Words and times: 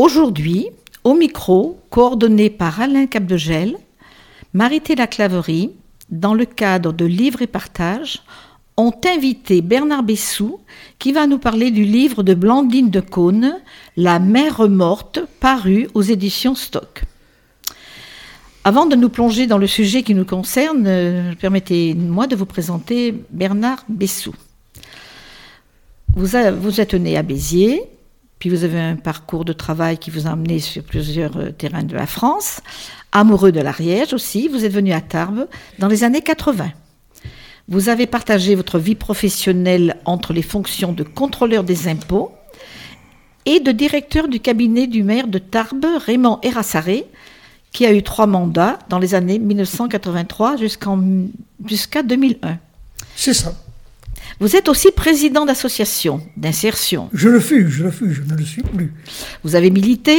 Aujourd'hui, 0.00 0.68
au 1.04 1.12
micro, 1.12 1.78
coordonné 1.90 2.48
par 2.48 2.80
Alain 2.80 3.04
Capdegel, 3.04 3.76
Laclaverie, 4.54 5.72
dans 6.08 6.32
le 6.32 6.46
cadre 6.46 6.94
de 6.94 7.04
Livres 7.04 7.42
et 7.42 7.46
Partage, 7.46 8.22
ont 8.78 8.94
invité 9.04 9.60
Bernard 9.60 10.02
Bessou, 10.02 10.58
qui 10.98 11.12
va 11.12 11.26
nous 11.26 11.36
parler 11.36 11.70
du 11.70 11.84
livre 11.84 12.22
de 12.22 12.32
Blandine 12.32 12.88
de 12.88 13.00
Caunes, 13.00 13.60
La 13.98 14.18
mère 14.18 14.66
morte, 14.70 15.20
paru 15.38 15.86
aux 15.92 16.00
éditions 16.00 16.54
Stock. 16.54 17.02
Avant 18.64 18.86
de 18.86 18.96
nous 18.96 19.10
plonger 19.10 19.46
dans 19.46 19.58
le 19.58 19.66
sujet 19.66 20.02
qui 20.02 20.14
nous 20.14 20.24
concerne, 20.24 20.86
euh, 20.86 21.34
permettez-moi 21.38 22.26
de 22.26 22.36
vous 22.36 22.46
présenter 22.46 23.14
Bernard 23.28 23.84
Bessou. 23.90 24.32
Vous, 26.16 26.36
êtes 26.36 26.94
né 26.94 27.18
à 27.18 27.22
Béziers, 27.22 27.82
puis 28.40 28.48
vous 28.48 28.64
avez 28.64 28.80
un 28.80 28.96
parcours 28.96 29.44
de 29.44 29.52
travail 29.52 29.98
qui 29.98 30.10
vous 30.10 30.26
a 30.26 30.30
amené 30.30 30.58
sur 30.60 30.82
plusieurs 30.82 31.36
euh, 31.36 31.50
terrains 31.52 31.84
de 31.84 31.94
la 31.94 32.06
France. 32.06 32.60
Amoureux 33.12 33.52
de 33.52 33.60
l'Ariège 33.60 34.14
aussi, 34.14 34.48
vous 34.48 34.64
êtes 34.64 34.72
venu 34.72 34.92
à 34.92 35.02
Tarbes 35.02 35.46
dans 35.78 35.88
les 35.88 36.04
années 36.04 36.22
80. 36.22 36.70
Vous 37.68 37.90
avez 37.90 38.06
partagé 38.06 38.54
votre 38.54 38.78
vie 38.78 38.94
professionnelle 38.94 39.98
entre 40.06 40.32
les 40.32 40.42
fonctions 40.42 40.92
de 40.92 41.04
contrôleur 41.04 41.64
des 41.64 41.86
impôts 41.86 42.32
et 43.44 43.60
de 43.60 43.72
directeur 43.72 44.26
du 44.26 44.40
cabinet 44.40 44.86
du 44.86 45.02
maire 45.02 45.28
de 45.28 45.38
Tarbes, 45.38 45.86
Raymond 46.06 46.38
Erassaré, 46.42 47.04
qui 47.72 47.84
a 47.84 47.92
eu 47.92 48.02
trois 48.02 48.26
mandats 48.26 48.78
dans 48.88 48.98
les 48.98 49.14
années 49.14 49.38
1983 49.38 50.56
jusqu'à 50.56 52.02
2001. 52.02 52.58
C'est 53.14 53.34
ça. 53.34 53.52
Vous 54.40 54.56
êtes 54.56 54.70
aussi 54.70 54.90
président 54.90 55.44
d'association 55.44 56.22
d'insertion. 56.36 57.10
Je 57.12 57.28
le 57.28 57.40
fus, 57.40 57.70
je 57.70 57.84
le 57.84 57.90
fus, 57.90 58.14
je 58.14 58.22
ne 58.22 58.36
le 58.36 58.44
suis 58.44 58.62
plus. 58.62 58.92
Vous 59.44 59.54
avez 59.54 59.70
milité 59.70 60.16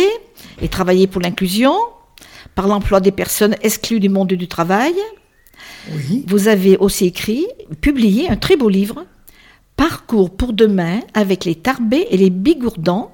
et 0.62 0.68
travaillé 0.68 1.08
pour 1.08 1.22
l'inclusion, 1.22 1.74
par 2.54 2.68
l'emploi 2.68 3.00
des 3.00 3.12
personnes 3.12 3.56
exclues 3.64 4.00
du 4.00 4.10
monde 4.10 4.28
du 4.34 4.48
travail. 4.48 4.94
Oui. 5.92 6.24
Vous 6.28 6.48
avez 6.48 6.78
aussi 6.78 7.06
écrit, 7.06 7.48
publié 7.82 8.30
un 8.30 8.36
très 8.38 8.56
beau 8.56 8.70
livre, 8.70 9.06
Parcours 9.76 10.30
pour 10.30 10.54
demain 10.54 11.00
avec 11.16 11.44
les 11.44 11.56
Tarbés 11.56 12.06
et 12.12 12.18
les 12.18 12.30
Bigourdans, 12.30 13.12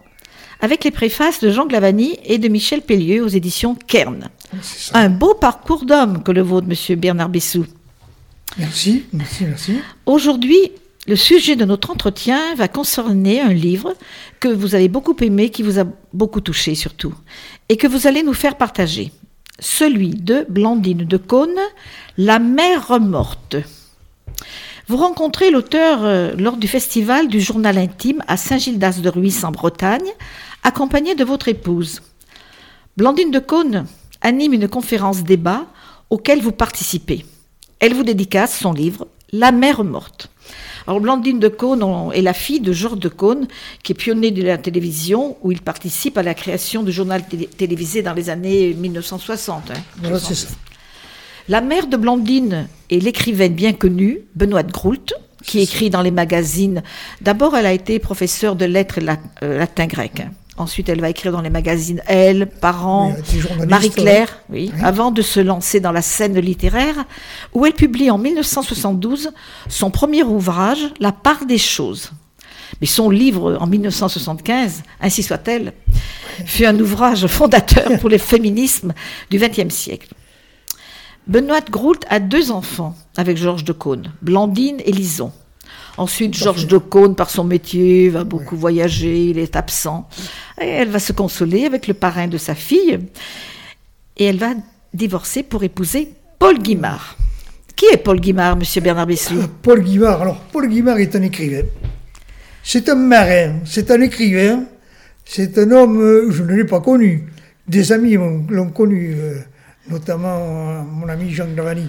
avec 0.59 0.83
les 0.83 0.91
préfaces 0.91 1.39
de 1.39 1.49
Jean 1.49 1.65
Glavani 1.65 2.17
et 2.25 2.39
de 2.39 2.49
Michel 2.49 2.81
Pellieu 2.81 3.23
aux 3.23 3.29
éditions 3.29 3.75
Kern. 3.75 4.29
Un 4.93 5.09
beau 5.09 5.33
parcours 5.35 5.85
d'homme 5.85 6.23
que 6.23 6.33
le 6.33 6.41
vôtre, 6.41 6.67
monsieur 6.67 6.97
Bernard 6.97 7.29
Bessou. 7.29 7.65
Merci, 8.57 9.05
merci, 9.13 9.45
merci. 9.45 9.77
Aujourd'hui, 10.05 10.71
le 11.07 11.15
sujet 11.15 11.55
de 11.55 11.63
notre 11.63 11.89
entretien 11.89 12.53
va 12.55 12.67
concerner 12.67 13.39
un 13.39 13.53
livre 13.53 13.95
que 14.41 14.49
vous 14.49 14.75
avez 14.75 14.89
beaucoup 14.89 15.15
aimé, 15.21 15.49
qui 15.49 15.63
vous 15.63 15.79
a 15.79 15.85
beaucoup 16.13 16.41
touché 16.41 16.75
surtout, 16.75 17.13
et 17.69 17.77
que 17.77 17.87
vous 17.87 18.07
allez 18.07 18.23
nous 18.23 18.33
faire 18.33 18.57
partager. 18.57 19.11
Celui 19.59 20.09
de 20.09 20.45
Blandine 20.49 21.05
de 21.05 21.17
Cône, 21.17 21.59
La 22.17 22.39
mère 22.39 22.99
morte. 22.99 23.55
Vous 24.87 24.97
rencontrez 24.97 25.49
l'auteur 25.49 26.03
euh, 26.03 26.33
lors 26.37 26.57
du 26.57 26.67
festival 26.67 27.27
du 27.27 27.41
journal 27.41 27.77
intime 27.77 28.23
à 28.27 28.37
Saint-Gildas 28.37 28.99
de 29.01 29.09
Ruisse 29.09 29.43
en 29.43 29.51
Bretagne, 29.51 30.11
accompagné 30.63 31.15
de 31.15 31.23
votre 31.23 31.47
épouse. 31.47 32.01
Blandine 32.97 33.31
de 33.31 33.39
Cône 33.39 33.85
anime 34.21 34.53
une 34.53 34.67
conférence 34.67 35.23
débat 35.23 35.65
auquel 36.09 36.41
vous 36.41 36.51
participez. 36.51 37.25
Elle 37.79 37.93
vous 37.93 38.03
dédicace 38.03 38.59
son 38.59 38.73
livre 38.73 39.07
La 39.31 39.51
mère 39.51 39.83
morte. 39.83 40.29
Alors 40.87 41.01
Blandine 41.01 41.39
de 41.39 41.47
Cône 41.47 41.83
est 42.13 42.21
la 42.21 42.33
fille 42.33 42.61
de 42.61 42.71
Georges 42.71 42.99
de 42.99 43.09
Cône, 43.09 43.47
qui 43.83 43.91
est 43.91 43.95
pionnier 43.95 44.31
de 44.31 44.43
la 44.43 44.57
télévision, 44.57 45.37
où 45.43 45.51
il 45.51 45.61
participe 45.61 46.17
à 46.17 46.23
la 46.23 46.33
création 46.33 46.83
du 46.83 46.91
journal 46.91 47.23
télévisé 47.57 48.01
dans 48.01 48.13
les 48.13 48.29
années 48.29 48.73
1960. 48.73 49.71
Hein, 49.71 50.19
ça. 50.19 50.47
La 51.49 51.61
mère 51.61 51.87
de 51.87 51.97
Blandine 51.97 52.67
est 52.89 52.99
l'écrivaine 52.99 53.53
bien 53.53 53.73
connue, 53.73 54.19
Benoît 54.35 54.63
Groult, 54.63 55.13
qui 55.45 55.59
écrit 55.59 55.89
dans 55.89 56.01
les 56.01 56.11
magazines. 56.11 56.83
D'abord, 57.21 57.55
elle 57.55 57.65
a 57.65 57.73
été 57.73 57.99
professeure 57.99 58.55
de 58.55 58.65
lettres 58.65 58.99
euh, 59.43 59.59
latin-grec. 59.59 60.23
Ensuite, 60.57 60.89
elle 60.89 61.01
va 61.01 61.09
écrire 61.09 61.31
dans 61.31 61.41
les 61.41 61.51
magazines 61.51 62.01
Elle, 62.07 62.47
Parents, 62.47 63.15
Marie-Claire, 63.67 64.39
oui, 64.49 64.71
avant 64.81 65.11
de 65.11 65.21
se 65.21 65.39
lancer 65.39 65.79
dans 65.79 65.91
la 65.91 66.01
scène 66.01 66.39
littéraire, 66.39 67.05
où 67.53 67.65
elle 67.65 67.73
publie 67.73 68.09
en 68.09 68.17
1972 68.17 69.31
son 69.69 69.91
premier 69.91 70.23
ouvrage, 70.23 70.79
La 70.99 71.11
part 71.11 71.45
des 71.45 71.59
choses. 71.59 72.11
Mais 72.81 72.87
son 72.87 73.09
livre 73.09 73.57
en 73.61 73.67
1975, 73.67 74.81
Ainsi 74.99 75.21
soit-elle, 75.21 75.73
fut 76.45 76.65
un 76.65 76.79
ouvrage 76.79 77.27
fondateur 77.27 77.99
pour 77.99 78.09
les 78.09 78.17
féminismes 78.17 78.93
du 79.29 79.37
XXe 79.37 79.73
siècle. 79.73 80.09
Benoît 81.27 81.61
Groult 81.61 82.05
a 82.09 82.19
deux 82.19 82.51
enfants 82.51 82.95
avec 83.15 83.37
Georges 83.37 83.63
de 83.63 83.73
Caunes, 83.73 84.11
Blandine 84.21 84.81
et 84.85 84.91
Lison. 84.91 85.31
Ensuite, 85.97 86.35
Georges 86.35 86.67
de 86.67 86.77
Caunes, 86.77 87.15
par 87.15 87.29
son 87.29 87.43
métier, 87.43 88.09
va 88.09 88.23
beaucoup 88.23 88.55
voyager, 88.55 89.29
il 89.29 89.39
est 89.39 89.55
absent. 89.55 90.07
Et 90.61 90.67
elle 90.67 90.89
va 90.89 90.99
se 90.99 91.11
consoler 91.11 91.65
avec 91.65 91.87
le 91.87 91.95
parrain 91.95 92.27
de 92.27 92.37
sa 92.37 92.53
fille. 92.53 92.99
Et 94.15 94.25
elle 94.25 94.37
va 94.37 94.53
divorcer 94.93 95.41
pour 95.41 95.63
épouser 95.63 96.09
Paul 96.37 96.59
Guimard. 96.59 97.17
Qui 97.75 97.85
est 97.91 97.97
Paul 97.97 98.19
Guimard, 98.19 98.57
monsieur 98.57 98.81
Bernard 98.81 99.07
Bessou 99.07 99.39
ah, 99.41 99.47
Paul 99.61 99.81
Guimard, 99.81 100.21
alors 100.21 100.39
Paul 100.51 100.67
Guimard 100.67 100.99
est 100.99 101.15
un 101.15 101.21
écrivain. 101.21 101.63
C'est 102.63 102.89
un 102.89 102.95
marin, 102.95 103.59
c'est 103.65 103.89
un 103.91 104.01
écrivain, 104.01 104.65
c'est 105.25 105.57
un 105.57 105.71
homme, 105.71 106.01
euh, 106.01 106.31
je 106.31 106.43
ne 106.43 106.53
l'ai 106.53 106.65
pas 106.65 106.79
connu. 106.79 107.25
Des 107.67 107.91
amis 107.91 108.15
l'ont 108.49 108.69
connu, 108.69 109.15
euh, 109.17 109.39
notamment 109.89 110.37
euh, 110.37 110.81
mon 110.83 111.07
ami 111.07 111.31
Jean 111.31 111.47
Glavani 111.47 111.87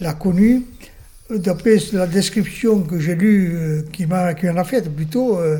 l'a 0.00 0.14
connu 0.14 0.62
d'après 1.30 1.78
la 1.92 2.06
description 2.06 2.82
que 2.82 2.98
j'ai 2.98 3.14
lue, 3.14 3.52
euh, 3.54 3.82
qui 3.92 4.06
m'a 4.06 4.34
qui 4.34 4.48
en 4.48 4.56
a 4.56 4.64
faite 4.64 4.94
plutôt, 4.94 5.38
euh, 5.38 5.58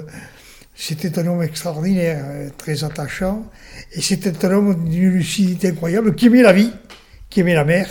c'était 0.75 1.19
un 1.19 1.27
homme 1.27 1.43
extraordinaire, 1.43 2.25
euh, 2.27 2.49
très 2.57 2.85
attachant, 2.85 3.51
et 3.93 4.01
c'était 4.01 4.45
un 4.45 4.53
homme 4.53 4.89
d'une 4.89 5.11
lucidité 5.11 5.69
incroyable, 5.69 6.15
qui 6.15 6.27
aimait 6.27 6.43
la 6.43 6.53
vie, 6.53 6.71
qui 7.31 7.41
aimait 7.41 7.55
la 7.55 7.65
mer, 7.65 7.89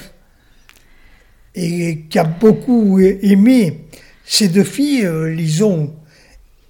et 1.54 2.02
qui 2.10 2.20
a 2.20 2.24
beaucoup 2.24 3.00
aimé 3.00 3.88
ces 4.26 4.48
deux 4.48 4.64
filles, 4.64 5.08
Lison 5.28 5.94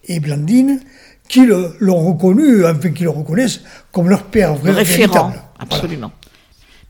et 0.08 0.20
Blandine, 0.20 0.80
qui 1.28 1.48
l'ont 1.48 2.14
reconnu, 2.14 2.66
enfin 2.66 2.92
qui 2.92 3.04
le 3.04 3.10
reconnaissent 3.10 3.62
comme 3.92 4.10
leur 4.10 4.26
père 4.26 4.54
vrai, 4.56 4.72
référent. 4.72 5.34
Absolument. 5.58 6.12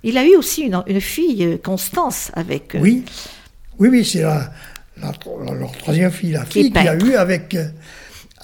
Il 0.04 0.18
a 0.18 0.26
eu 0.26 0.36
aussi 0.36 0.64
une, 0.64 0.84
une, 0.88 1.00
fille, 1.00 1.60
Constance, 1.64 2.32
avec. 2.34 2.76
Oui. 2.80 3.06
Oui, 3.80 3.90
oui, 3.90 4.06
c'est 4.06 4.22
la, 4.22 4.52
leur 4.98 5.72
troisième 5.78 6.12
fille, 6.12 6.32
la 6.32 6.46
fille 6.46 6.72
qu'il 6.72 6.88
a 6.88 6.96
eue 6.96 7.16
avec, 7.16 7.56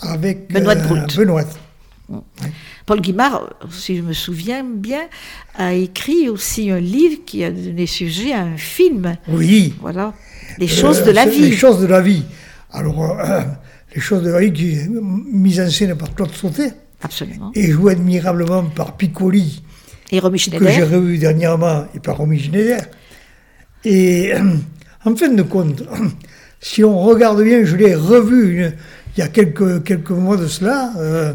avec 0.02 0.52
Benoît. 0.52 0.76
Euh, 0.76 1.06
Benoît. 1.16 1.44
Paul 2.86 3.00
Guimard, 3.00 3.54
si 3.70 3.98
je 3.98 4.02
me 4.02 4.14
souviens 4.14 4.64
bien, 4.64 5.04
a 5.56 5.74
écrit 5.74 6.30
aussi 6.30 6.70
un 6.70 6.80
livre 6.80 7.20
qui 7.26 7.44
a 7.44 7.52
donné 7.52 7.86
sujet 7.86 8.34
à 8.34 8.42
un 8.42 8.58
film. 8.58 9.16
Oui. 9.30 9.74
Voilà. 9.80 10.14
Les 10.58 10.68
choses 10.68 11.04
de 11.04 11.12
la 11.12 11.26
vie. 11.26 11.42
Les 11.42 11.56
choses 11.56 11.80
de 11.80 11.86
la 11.88 12.02
vie. 12.02 12.24
Alors, 12.72 13.20
euh, 13.20 13.42
les 13.96 14.02
choses 14.02 14.24
de 14.24 14.32
la 14.32 14.40
vie 14.40 14.52
qui 14.52 14.74
est 14.74 14.90
mise 14.90 15.62
en 15.62 15.70
scène 15.70 15.96
par 15.96 16.14
Claude 16.14 16.32
Sauté. 16.34 16.72
Absolument. 17.02 17.52
Et 17.56 17.72
jouée 17.72 17.94
admirablement 17.94 18.64
par 18.64 18.98
Piccoli. 18.98 19.64
Et 20.12 20.20
Romy 20.20 20.38
Schneider. 20.38 20.68
Que 20.68 20.74
j'ai 20.74 20.84
revu 20.84 21.18
dernièrement, 21.18 21.86
et 21.96 22.00
par 22.00 22.18
Romy 22.18 22.40
Schneider. 22.40 22.82
Et 23.86 24.34
en 25.06 25.16
fin 25.16 25.30
de 25.30 25.42
compte, 25.42 25.84
si 26.60 26.84
on 26.84 27.00
regarde 27.00 27.42
bien, 27.44 27.64
je 27.64 27.76
l'ai 27.76 27.96
revu 27.96 28.72
il 29.16 29.20
y 29.20 29.24
a 29.24 29.28
quelques, 29.28 29.84
quelques 29.84 30.12
mois 30.12 30.38
de 30.38 30.48
cela, 30.48 30.94
euh, 30.98 31.34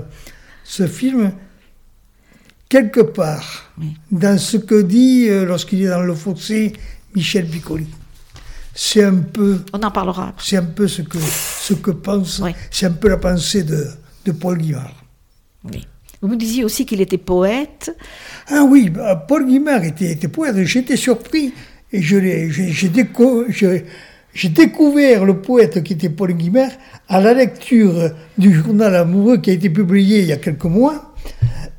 ce 0.65 0.87
film, 0.87 1.33
quelque 2.69 3.01
part, 3.01 3.73
dans 4.11 4.39
ce 4.39 4.57
que 4.57 4.81
dit, 4.83 5.27
euh, 5.29 5.45
lorsqu'il 5.45 5.83
est 5.83 5.89
dans 5.89 6.03
le 6.03 6.15
fossé, 6.15 6.73
Michel 7.15 7.47
Piccoli. 7.47 7.87
C'est 8.75 9.05
un 9.05 9.17
peu. 9.17 9.61
On 9.73 9.83
en 9.83 9.91
parlera. 9.91 10.35
C'est 10.39 10.59
un 10.59 10.63
peu 10.63 10.87
ce 10.87 11.01
que, 11.01 11.19
ce 11.19 11.73
que 11.73 11.91
pense. 11.91 12.43
C'est 12.71 12.87
un 12.87 12.93
peu 12.93 13.09
la 13.09 13.17
pensée 13.17 13.63
de, 13.63 13.87
de 14.27 14.33
Paul 14.33 14.59
Guimard. 14.59 15.03
Oui. 15.65 15.87
Vous 16.21 16.29
me 16.29 16.37
disiez 16.37 16.65
aussi 16.65 16.85
qu'il 16.85 17.01
était 17.01 17.19
poète. 17.19 17.97
Ah 18.49 18.65
oui, 18.69 18.91
bah, 18.91 19.17
Paul 19.17 19.47
Guimard 19.47 19.85
était, 19.85 20.13
était 20.13 20.29
poète. 20.29 20.57
J'étais 20.65 20.97
surpris 20.97 21.55
et 21.93 22.03
j'ai 22.03 22.89
découvert 24.49 25.25
le 25.25 25.41
poète 25.41 25.83
qui 25.83 25.93
était 25.93 26.09
Paul 26.09 26.33
Guimard 26.33 26.71
à 27.09 27.21
la 27.21 27.35
lecture 27.35 28.11
du 28.37 28.53
journal 28.53 28.95
amoureux 28.95 29.39
qui 29.39 29.51
a 29.51 29.53
été 29.55 29.71
publié 29.71 30.21
il 30.21 30.27
y 30.27 30.33
a 30.33 30.37
quelques 30.37 30.65
mois, 30.65 31.15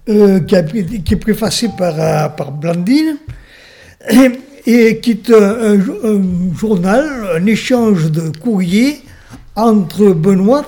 euh, 0.10 0.40
qui, 0.40 0.56
est 0.56 1.16
préfacé 1.18 1.70
par, 1.78 1.96
euh, 2.00 2.52
Blandine, 2.52 3.18
et, 4.66 5.00
qui 5.00 5.12
est 5.12 5.30
un, 5.30 5.78
journal, 6.58 7.06
un 7.36 7.46
échange 7.46 8.12
de 8.12 8.32
courriers 8.38 9.02
entre 9.56 10.14
Benoît 10.14 10.66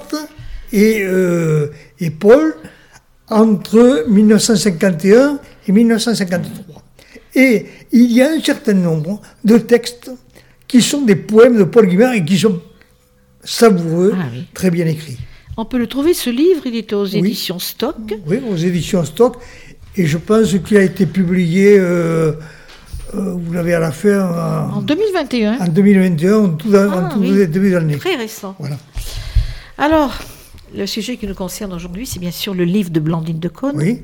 et, 0.74 1.02
euh, 1.04 1.68
et 2.00 2.10
Paul 2.10 2.56
entre 3.30 4.06
1951 4.10 5.40
et 5.68 5.72
1953. 5.72 6.69
Et 7.40 7.66
il 7.92 8.12
y 8.12 8.22
a 8.22 8.30
un 8.32 8.42
certain 8.42 8.74
nombre 8.74 9.22
de 9.46 9.58
textes 9.58 10.12
qui 10.68 10.82
sont 10.82 11.02
des 11.04 11.16
poèmes 11.16 11.58
de 11.58 11.64
Paul 11.64 11.88
Guimard 11.88 12.14
et 12.14 12.24
qui 12.26 12.38
sont 12.38 12.60
savoureux, 13.44 14.14
Ah 14.16 14.26
oui. 14.34 14.46
très 14.54 14.70
bien 14.72 14.86
écrits. 14.86 15.18
On 15.58 15.66
peut 15.66 15.78
le 15.78 15.88
trouver, 15.88 16.14
ce 16.14 16.30
livre, 16.30 16.62
il 16.66 16.76
était 16.76 16.96
aux 16.96 17.06
éditions 17.06 17.60
Stock. 17.60 17.96
Oui, 18.28 18.40
aux 18.50 18.56
éditions 18.58 19.04
Stock. 19.06 19.38
Et 19.96 20.06
je 20.06 20.18
pense 20.18 20.54
qu'il 20.66 20.78
a 20.78 20.84
été 20.84 21.06
publié, 21.06 21.78
euh, 21.78 22.34
euh, 23.16 23.34
vous 23.34 23.54
l'avez 23.54 23.74
à 23.74 23.80
la 23.80 23.92
fin, 23.92 24.70
En 24.72 24.78
en, 24.78 24.82
2021, 24.82 25.60
en 25.60 25.68
2021, 25.68 26.36
en 26.38 26.50
tout, 26.50 26.74
en 26.76 26.90
Ah, 26.92 27.10
tout 27.12 27.20
oui. 27.20 27.48
début 27.48 27.72
d'année. 27.72 27.98
très 27.98 28.16
récent. 28.16 28.56
Voilà. 28.60 28.78
Alors, 29.78 30.18
le 30.76 30.86
sujet 30.86 31.18
qui 31.18 31.26
nous 31.28 31.34
concerne 31.36 31.74
aujourd'hui, 31.74 32.06
c'est 32.06 32.20
bien 32.20 32.32
sûr 32.32 32.54
le 32.54 32.64
livre 32.66 32.90
de 32.92 33.00
Blandine 33.00 33.40
de 33.40 33.50
Oui, 33.74 34.02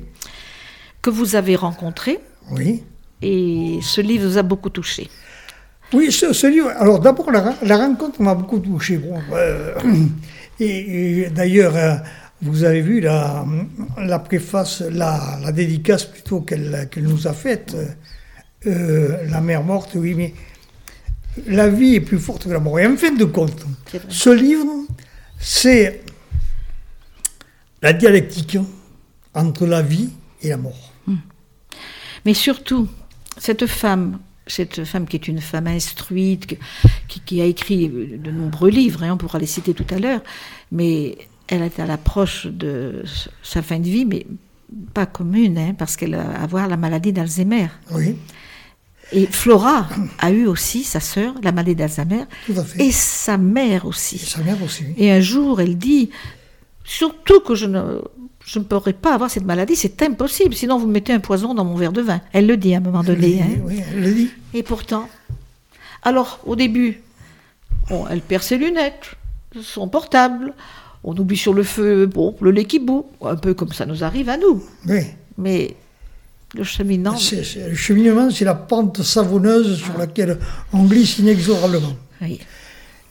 que 1.02 1.10
vous 1.10 1.36
avez 1.36 1.56
rencontré. 1.56 2.18
oui. 2.50 2.82
Et 3.22 3.78
ce 3.82 4.00
livre 4.00 4.28
vous 4.28 4.38
a 4.38 4.42
beaucoup 4.42 4.70
touché. 4.70 5.08
Oui, 5.92 6.10
ce, 6.12 6.32
ce 6.32 6.46
livre. 6.46 6.70
Alors 6.78 7.00
d'abord, 7.00 7.30
la, 7.30 7.54
la 7.62 7.76
rencontre 7.78 8.20
m'a 8.20 8.34
beaucoup 8.34 8.58
touché. 8.58 8.98
Bon, 8.98 9.18
euh, 9.32 9.74
et, 10.60 11.20
et 11.22 11.30
d'ailleurs, 11.30 11.76
euh, 11.76 11.94
vous 12.42 12.64
avez 12.64 12.82
vu 12.82 13.00
la, 13.00 13.46
la 13.98 14.18
préface, 14.18 14.82
la, 14.82 15.38
la 15.42 15.52
dédicace 15.52 16.04
plutôt 16.04 16.40
qu'elle 16.40 16.88
nous 16.98 17.26
a 17.26 17.32
faite. 17.32 17.76
euh, 18.66 19.24
la 19.30 19.40
mère 19.40 19.62
morte, 19.62 19.92
oui, 19.94 20.14
mais 20.14 20.34
la 21.46 21.68
vie 21.68 21.94
est 21.96 22.00
plus 22.00 22.18
forte 22.18 22.44
que 22.44 22.50
la 22.50 22.58
mort. 22.60 22.78
Et 22.78 22.86
en 22.86 22.96
fin 22.96 23.12
de 23.12 23.24
compte, 23.24 23.64
ce 24.08 24.30
livre, 24.30 24.66
c'est 25.38 26.02
la 27.82 27.92
dialectique 27.92 28.58
entre 29.34 29.66
la 29.66 29.82
vie 29.82 30.10
et 30.42 30.48
la 30.48 30.56
mort. 30.56 30.92
Mais 32.24 32.34
surtout, 32.34 32.88
cette 33.38 33.66
femme, 33.66 34.18
cette 34.46 34.84
femme 34.84 35.06
qui 35.06 35.16
est 35.16 35.28
une 35.28 35.40
femme 35.40 35.66
instruite, 35.66 36.58
qui, 37.08 37.20
qui 37.20 37.40
a 37.40 37.44
écrit 37.44 37.88
de 37.88 38.30
nombreux 38.30 38.70
livres, 38.70 39.02
hein, 39.02 39.12
on 39.12 39.16
pourra 39.16 39.38
les 39.38 39.46
citer 39.46 39.74
tout 39.74 39.86
à 39.94 39.98
l'heure, 39.98 40.20
mais 40.72 41.18
elle 41.48 41.62
est 41.62 41.78
à 41.80 41.86
l'approche 41.86 42.46
de 42.46 43.02
sa 43.42 43.62
fin 43.62 43.78
de 43.78 43.84
vie, 43.88 44.04
mais 44.04 44.26
pas 44.94 45.06
commune, 45.06 45.58
hein, 45.58 45.74
parce 45.78 45.96
qu'elle 45.96 46.14
a 46.14 46.30
à 46.42 46.46
voir 46.46 46.68
la 46.68 46.76
maladie 46.76 47.12
d'Alzheimer. 47.12 47.68
Oui, 47.92 48.16
Et 49.12 49.26
Flora 49.26 49.88
a 50.18 50.30
eu 50.32 50.46
aussi, 50.46 50.82
sa 50.82 50.98
sœur, 50.98 51.34
la 51.42 51.52
maladie 51.52 51.76
d'Alzheimer, 51.76 52.24
et 52.78 52.90
sa 52.90 53.38
mère 53.38 53.84
Et 53.84 53.88
aussi. 53.88 54.18
sa 54.18 54.42
mère 54.42 54.60
aussi. 54.62 54.84
Et 54.96 55.12
un 55.12 55.20
jour, 55.20 55.60
elle 55.60 55.78
dit, 55.78 56.10
surtout 56.84 57.40
que 57.40 57.54
je 57.54 57.66
ne, 57.66 58.00
je 58.46 58.58
ne 58.60 58.64
pourrai 58.64 58.92
pas 58.92 59.12
avoir 59.12 59.28
cette 59.28 59.44
maladie, 59.44 59.74
c'est 59.76 60.00
impossible, 60.02 60.54
sinon 60.54 60.78
vous 60.78 60.86
mettez 60.86 61.12
un 61.12 61.18
poison 61.18 61.52
dans 61.52 61.64
mon 61.64 61.74
verre 61.74 61.92
de 61.92 62.00
vin. 62.00 62.20
Elle 62.32 62.46
le 62.46 62.56
dit 62.56 62.74
à 62.74 62.78
un 62.78 62.80
moment 62.80 63.02
donné. 63.02 63.42
hein. 63.42 63.60
Oui, 63.64 63.80
elle 63.92 64.02
le 64.02 64.12
dit. 64.12 64.30
Et 64.54 64.62
pourtant, 64.62 65.08
alors 66.02 66.38
au 66.46 66.54
début, 66.54 67.02
bon, 67.88 68.06
elle 68.08 68.20
perd 68.20 68.42
ses 68.44 68.56
lunettes, 68.56 69.16
son 69.60 69.88
portable, 69.88 70.54
on 71.02 71.16
oublie 71.16 71.36
sur 71.36 71.54
le 71.54 71.64
feu, 71.64 72.06
bon, 72.06 72.36
le 72.40 72.52
lait 72.52 72.64
qui 72.64 72.78
bout, 72.78 73.06
un 73.22 73.36
peu 73.36 73.52
comme 73.52 73.72
ça 73.72 73.84
nous 73.84 74.04
arrive 74.04 74.28
à 74.28 74.36
nous. 74.36 74.62
Oui. 74.86 75.00
Mais 75.38 75.74
le 76.54 76.62
cheminant, 76.64 77.14
le 77.14 77.74
cheminement, 77.74 78.30
c'est 78.30 78.44
la 78.44 78.54
pente 78.54 79.02
savonneuse 79.02 79.76
sur 79.82 79.98
laquelle 79.98 80.38
on 80.72 80.84
glisse 80.84 81.18
inexorablement. 81.18 81.94
oui, 82.22 82.38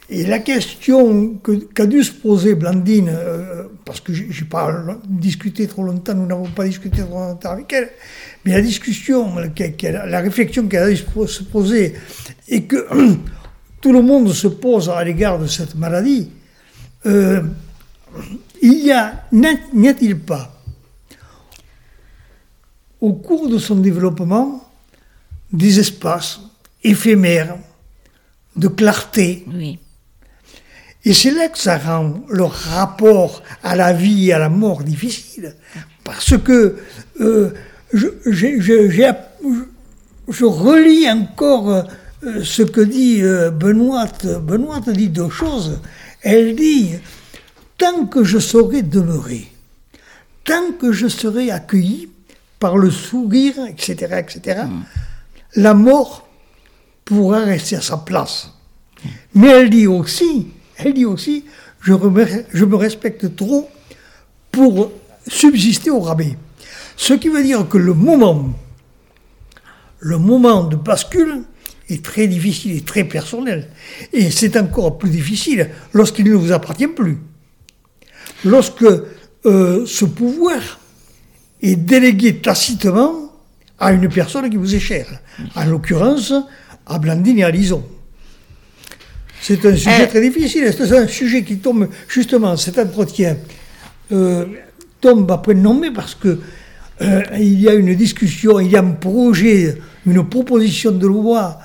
Et 0.08 0.24
la 0.24 0.38
question 0.38 1.34
que- 1.42 1.64
qu'a 1.74 1.86
dû 1.86 2.04
se 2.04 2.12
poser 2.12 2.54
Blandine, 2.54 3.08
euh, 3.12 3.64
parce 3.84 4.00
que 4.00 4.12
j'ai 4.12 4.44
pas 4.44 4.72
discuté 5.08 5.66
trop 5.66 5.82
longtemps, 5.82 6.14
nous 6.14 6.26
n'avons 6.26 6.46
pas 6.48 6.64
discuté 6.64 7.02
trop 7.02 7.18
longtemps 7.18 7.50
avec 7.50 7.72
elle, 7.72 7.90
mais 8.44 8.52
la 8.52 8.60
discussion, 8.62 9.34
la 9.36 10.20
réflexion 10.20 10.68
qu'elle 10.68 10.82
a 10.84 10.90
dû 10.90 10.96
se 10.96 11.02
po- 11.02 11.26
se 11.26 11.42
poser, 11.42 11.94
et 12.48 12.62
que 12.64 12.86
tout 13.80 13.92
le 13.92 14.00
monde 14.00 14.32
se 14.32 14.46
pose 14.46 14.88
à 14.90 15.02
l'égard 15.02 15.40
de 15.40 15.48
cette 15.48 15.74
maladie, 15.74 16.30
euh, 17.06 17.42
il 18.62 18.84
n'y 18.84 18.92
a-t-il 19.88 20.18
pas, 20.20 20.52
au 23.00 23.12
cours 23.12 23.48
de 23.48 23.58
son 23.58 23.74
développement, 23.76 24.62
des 25.52 25.80
espaces 25.80 26.40
éphémères 26.84 27.56
de 28.54 28.68
clarté, 28.68 29.44
et 31.06 31.14
c'est 31.14 31.30
là 31.30 31.48
que 31.48 31.56
ça 31.56 31.78
rend 31.78 32.14
le 32.28 32.42
rapport 32.42 33.44
à 33.62 33.76
la 33.76 33.92
vie 33.92 34.26
et 34.26 34.32
à 34.32 34.40
la 34.40 34.48
mort 34.48 34.82
difficile. 34.82 35.54
Parce 36.02 36.36
que 36.36 36.78
euh, 37.20 37.50
je, 37.92 38.08
relis 40.44 41.08
encore 41.08 41.70
euh, 41.70 41.84
ce 42.42 42.62
que 42.62 42.80
dit 42.80 43.22
euh, 43.22 43.52
Benoît. 43.52 44.08
Benoît 44.42 44.80
dit 44.80 45.08
deux 45.08 45.30
choses. 45.30 45.78
Elle 46.22 46.56
dit, 46.56 46.94
tant 47.78 48.06
que 48.06 48.24
je 48.24 48.40
saurai 48.40 48.82
demeurer, 48.82 49.46
tant 50.44 50.72
que 50.72 50.90
je 50.90 51.06
serai 51.06 51.52
accueilli 51.52 52.08
par 52.58 52.76
le 52.76 52.90
sourire, 52.90 53.54
etc., 53.68 54.16
etc., 54.18 54.62
la 55.54 55.72
mort 55.72 56.28
pourra 57.04 57.44
rester 57.44 57.76
à 57.76 57.80
sa 57.80 57.98
place. 57.98 58.50
Mais 59.34 59.50
elle 59.50 59.70
dit 59.70 59.86
aussi, 59.86 60.48
elle 60.78 60.94
dit 60.94 61.04
aussi, 61.04 61.44
je, 61.80 61.92
me- 61.92 62.74
respecte 62.76 63.34
trop 63.36 63.68
pour 64.50 64.92
subsister 65.26 65.90
au 65.90 66.00
rabais. 66.00 66.36
Ce 66.96 67.14
qui 67.14 67.28
veut 67.28 67.42
dire 67.42 67.68
que 67.68 67.78
le 67.78 67.94
moment, 67.94 68.50
le 70.00 70.18
moment 70.18 70.64
de 70.64 70.76
bascule 70.76 71.42
est 71.88 72.04
très 72.04 72.26
difficile 72.26 72.76
et 72.76 72.80
très 72.80 73.04
personnel. 73.04 73.68
Et 74.12 74.30
c'est 74.30 74.56
encore 74.56 74.98
plus 74.98 75.10
difficile 75.10 75.70
lorsqu'il 75.92 76.26
ne 76.30 76.34
vous 76.34 76.52
appartient 76.52 76.88
plus. 76.88 77.18
Lorsque 78.44 78.84
euh, 79.46 79.86
ce 79.86 80.04
pouvoir 80.04 80.60
est 81.62 81.76
délégué 81.76 82.38
tacitement 82.38 83.32
à 83.78 83.92
une 83.92 84.08
personne 84.08 84.48
qui 84.50 84.56
vous 84.56 84.74
est 84.74 84.80
chère. 84.80 85.20
En 85.54 85.64
l'occurrence, 85.66 86.32
à 86.86 86.98
Blandine 86.98 87.38
et 87.38 87.44
à 87.44 87.50
Lison. 87.50 87.84
C'est 89.46 89.64
un 89.64 89.76
sujet 89.76 90.02
Euh. 90.02 90.06
très 90.12 90.20
difficile. 90.28 90.64
C'est 90.76 90.92
un 91.04 91.06
sujet 91.06 91.40
qui 91.44 91.58
tombe, 91.58 91.88
justement, 92.08 92.56
cet 92.56 92.76
entretien 92.80 93.36
euh, 94.10 94.44
tombe 95.00 95.30
après 95.30 95.54
nommé 95.54 95.90
parce 95.92 96.14
que 96.16 96.40
euh, 97.02 97.22
il 97.38 97.60
y 97.60 97.68
a 97.68 97.74
une 97.74 97.94
discussion, 97.94 98.58
il 98.58 98.70
y 98.72 98.76
a 98.76 98.80
un 98.80 98.92
projet, 99.08 99.78
une 100.04 100.22
proposition 100.28 100.90
de 100.90 101.06
loi 101.06 101.58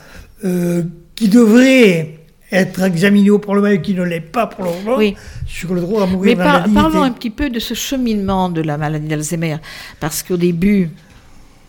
euh, 0.46 0.84
qui 1.16 1.28
devrait 1.28 2.20
être 2.52 2.84
examinée 2.84 3.32
au 3.32 3.40
Parlement 3.40 3.68
et 3.78 3.82
qui 3.82 3.94
ne 3.96 4.04
l'est 4.04 4.20
pas 4.38 4.46
pour 4.46 4.66
le 4.66 4.72
moment 4.72 4.98
Oui. 4.98 5.16
sur 5.48 5.74
le 5.74 5.82
droit 5.82 6.04
à 6.04 6.06
Mais 6.06 6.12
mourir 6.14 6.38
par- 6.38 6.64
dignité. 6.64 6.82
parlons 6.82 7.02
un 7.02 7.12
petit 7.12 7.30
peu 7.32 7.50
de 7.50 7.60
ce 7.60 7.74
cheminement 7.74 8.50
de 8.50 8.62
la 8.62 8.78
maladie 8.78 9.08
d'Alzheimer. 9.08 9.58
Parce 10.00 10.22
qu'au 10.22 10.38
début, 10.38 10.90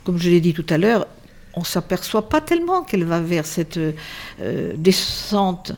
comme 0.04 0.18
je 0.18 0.28
l'ai 0.28 0.40
dit 0.42 0.52
tout 0.52 0.66
à 0.68 0.76
l'heure, 0.76 1.06
on 1.54 1.64
s'aperçoit 1.64 2.28
pas 2.28 2.40
tellement 2.42 2.82
qu'elle 2.82 3.04
va 3.04 3.20
vers 3.20 3.46
cette 3.46 3.78
euh, 3.78 4.72
descente. 4.76 5.72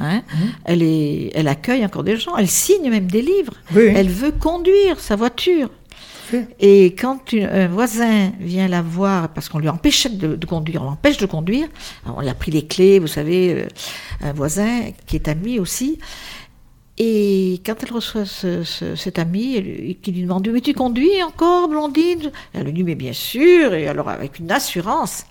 Hein? 0.00 0.22
Mmh. 0.32 0.36
Elle, 0.64 0.82
est, 0.82 1.30
elle 1.34 1.48
accueille 1.48 1.84
encore 1.84 2.04
des 2.04 2.16
gens, 2.16 2.36
elle 2.36 2.48
signe 2.48 2.88
même 2.90 3.06
des 3.06 3.22
livres. 3.22 3.54
Oui. 3.74 3.92
Elle 3.94 4.08
veut 4.08 4.32
conduire 4.32 4.98
sa 5.00 5.16
voiture. 5.16 5.70
Et 6.60 6.94
quand 6.96 7.32
une- 7.32 7.46
un 7.46 7.66
voisin 7.66 8.30
vient 8.38 8.68
la 8.68 8.82
voir, 8.82 9.30
parce 9.30 9.48
qu'on 9.48 9.58
lui 9.58 9.68
empêchait 9.68 10.10
de, 10.10 10.36
de 10.36 10.46
conduire, 10.46 10.80
on 10.82 10.84
l'empêche 10.84 11.16
de 11.16 11.26
conduire, 11.26 11.66
on 12.06 12.20
lui 12.20 12.28
a 12.28 12.34
pris 12.34 12.52
les 12.52 12.64
clés, 12.66 13.00
vous 13.00 13.08
savez, 13.08 13.52
euh, 13.52 13.66
un 14.20 14.32
voisin 14.32 14.92
qui 15.08 15.16
est 15.16 15.26
ami 15.26 15.58
aussi, 15.58 15.98
et 16.98 17.60
quand 17.64 17.74
elle 17.82 17.92
reçoit 17.92 18.26
ce- 18.26 18.62
ce- 18.62 18.94
cet 18.94 19.18
ami, 19.18 19.96
qui 20.02 20.12
lui 20.12 20.22
demande 20.22 20.46
Mais 20.52 20.60
tu 20.60 20.72
conduis 20.74 21.22
encore, 21.22 21.66
Blondine? 21.68 22.30
Elle 22.52 22.64
lui 22.66 22.72
dit 22.74 22.84
Mais 22.84 22.94
bien 22.94 23.12
sûr, 23.14 23.72
et 23.74 23.88
alors 23.88 24.08
avec 24.08 24.38
une 24.38 24.52
assurance. 24.52 25.24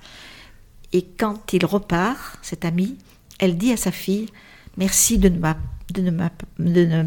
Et 0.92 1.04
quand 1.18 1.54
il 1.54 1.66
repart, 1.66 2.40
cet 2.42 2.66
ami, 2.66 2.98
elle 3.40 3.56
dit 3.58 3.72
à 3.72 3.78
sa 3.78 3.92
fille 3.92 4.26
Merci 4.78 5.18
de 5.18 5.30
ne 5.30 7.04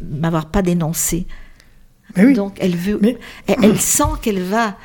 m'avoir 0.00 0.46
pas 0.50 0.62
dénoncé. 0.62 1.26
Mais 2.16 2.26
oui. 2.26 2.34
Donc 2.34 2.56
elle 2.60 2.76
veut, 2.76 2.98
Mais- 3.00 3.18
elle, 3.46 3.56
elle 3.62 3.80
sent 3.80 4.18
qu'elle 4.20 4.42
va 4.42 4.76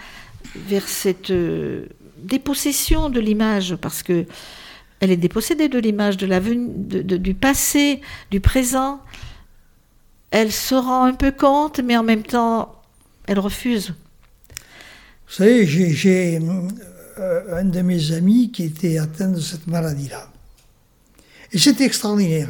vers 0.56 0.88
cette 0.88 1.32
euh, 1.32 1.86
dépossession 2.24 3.10
de 3.10 3.20
l'image 3.20 3.76
parce 3.76 4.02
que 4.04 4.26
elle 5.00 5.12
est 5.12 5.18
dépossédée 5.18 5.68
de 5.70 5.78
l'image 5.78 6.18
de 6.18 6.26
la 6.26 6.40
de- 6.40 7.02
de- 7.02 7.18
du 7.18 7.34
passé, 7.34 8.02
du 8.32 8.40
présent. 8.40 9.00
Elle 10.32 10.52
se 10.52 10.76
rend 10.76 11.04
un 11.06 11.14
peu 11.14 11.32
compte, 11.32 11.80
mais 11.80 11.96
en 11.96 12.04
même 12.04 12.24
temps, 12.24 12.74
elle 13.28 13.40
refuse. 13.40 13.94
Vous 15.28 15.34
savez, 15.34 15.66
j'ai- 15.66 15.92
j'ai 15.92 16.40
euh, 17.20 17.60
un 17.60 17.66
de 17.66 17.82
mes 17.82 18.12
amis 18.14 18.52
qui 18.52 18.64
était 18.64 18.98
atteint 18.98 19.30
de 19.30 19.40
cette 19.40 19.68
maladie-là. 19.68 20.32
Et 21.54 21.58
c'était 21.58 21.86
extraordinaire. 21.86 22.50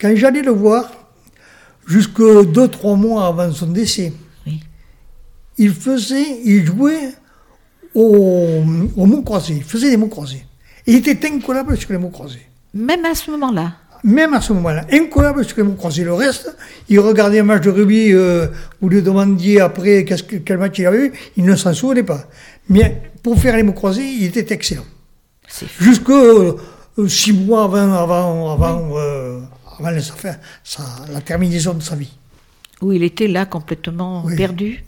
Quand 0.00 0.14
j'allais 0.14 0.42
le 0.42 0.52
voir, 0.52 0.90
jusque 1.86 2.20
deux, 2.52 2.68
trois 2.68 2.96
mois 2.96 3.26
avant 3.26 3.50
son 3.52 3.66
décès, 3.66 4.12
Oui. 4.46 4.60
il 5.58 5.72
faisait, 5.72 6.40
il 6.44 6.64
jouait 6.64 7.10
au, 7.94 8.62
au 8.96 9.06
mot 9.06 9.22
croisé, 9.22 9.54
il 9.56 9.64
faisait 9.64 9.90
des 9.90 9.96
mots 9.96 10.08
croisés. 10.08 10.44
Il 10.86 10.96
était 10.96 11.26
incollable 11.28 11.76
sur 11.76 11.90
les 11.92 11.98
mots 11.98 12.08
croisés. 12.10 12.46
Même 12.72 13.04
à 13.04 13.14
ce 13.14 13.30
moment-là 13.32 13.74
Même 14.04 14.32
à 14.34 14.40
ce 14.40 14.52
moment-là, 14.54 14.86
incollable 14.92 15.44
sur 15.44 15.56
les 15.58 15.62
mots 15.64 15.74
croisés. 15.74 16.04
Le 16.04 16.14
reste, 16.14 16.56
il 16.88 17.00
regardait 17.00 17.40
un 17.40 17.42
match 17.44 17.62
de 17.64 17.70
rugby, 17.70 18.12
euh, 18.12 18.46
vous 18.80 18.88
lui 18.88 19.02
demandiez 19.02 19.60
après 19.60 20.04
que- 20.04 20.36
quel 20.36 20.58
match 20.58 20.78
il 20.78 20.86
avait 20.86 21.06
eu, 21.06 21.12
il 21.36 21.44
ne 21.44 21.56
s'en 21.56 21.74
souvenait 21.74 22.02
pas. 22.04 22.24
Mais 22.68 23.02
pour 23.22 23.38
faire 23.38 23.56
les 23.56 23.62
mots 23.62 23.72
croisés, 23.74 24.06
il 24.20 24.24
était 24.24 24.54
excellent. 24.54 24.86
Jusque 25.80 26.08
euh, 26.10 26.54
six 27.08 27.32
mois 27.32 27.64
avant, 27.64 27.92
avant, 27.94 28.52
avant, 28.52 28.88
euh, 28.96 29.40
avant 29.78 29.90
la, 29.90 30.00
fin- 30.02 30.36
sa- 30.64 30.82
la 31.12 31.20
terminaison 31.20 31.74
de 31.74 31.82
sa 31.82 31.96
vie. 31.96 32.12
Où 32.82 32.92
il 32.92 33.02
était 33.02 33.28
là 33.28 33.46
complètement 33.46 34.22
Oui. 34.24 34.36
perdu. 34.36 34.84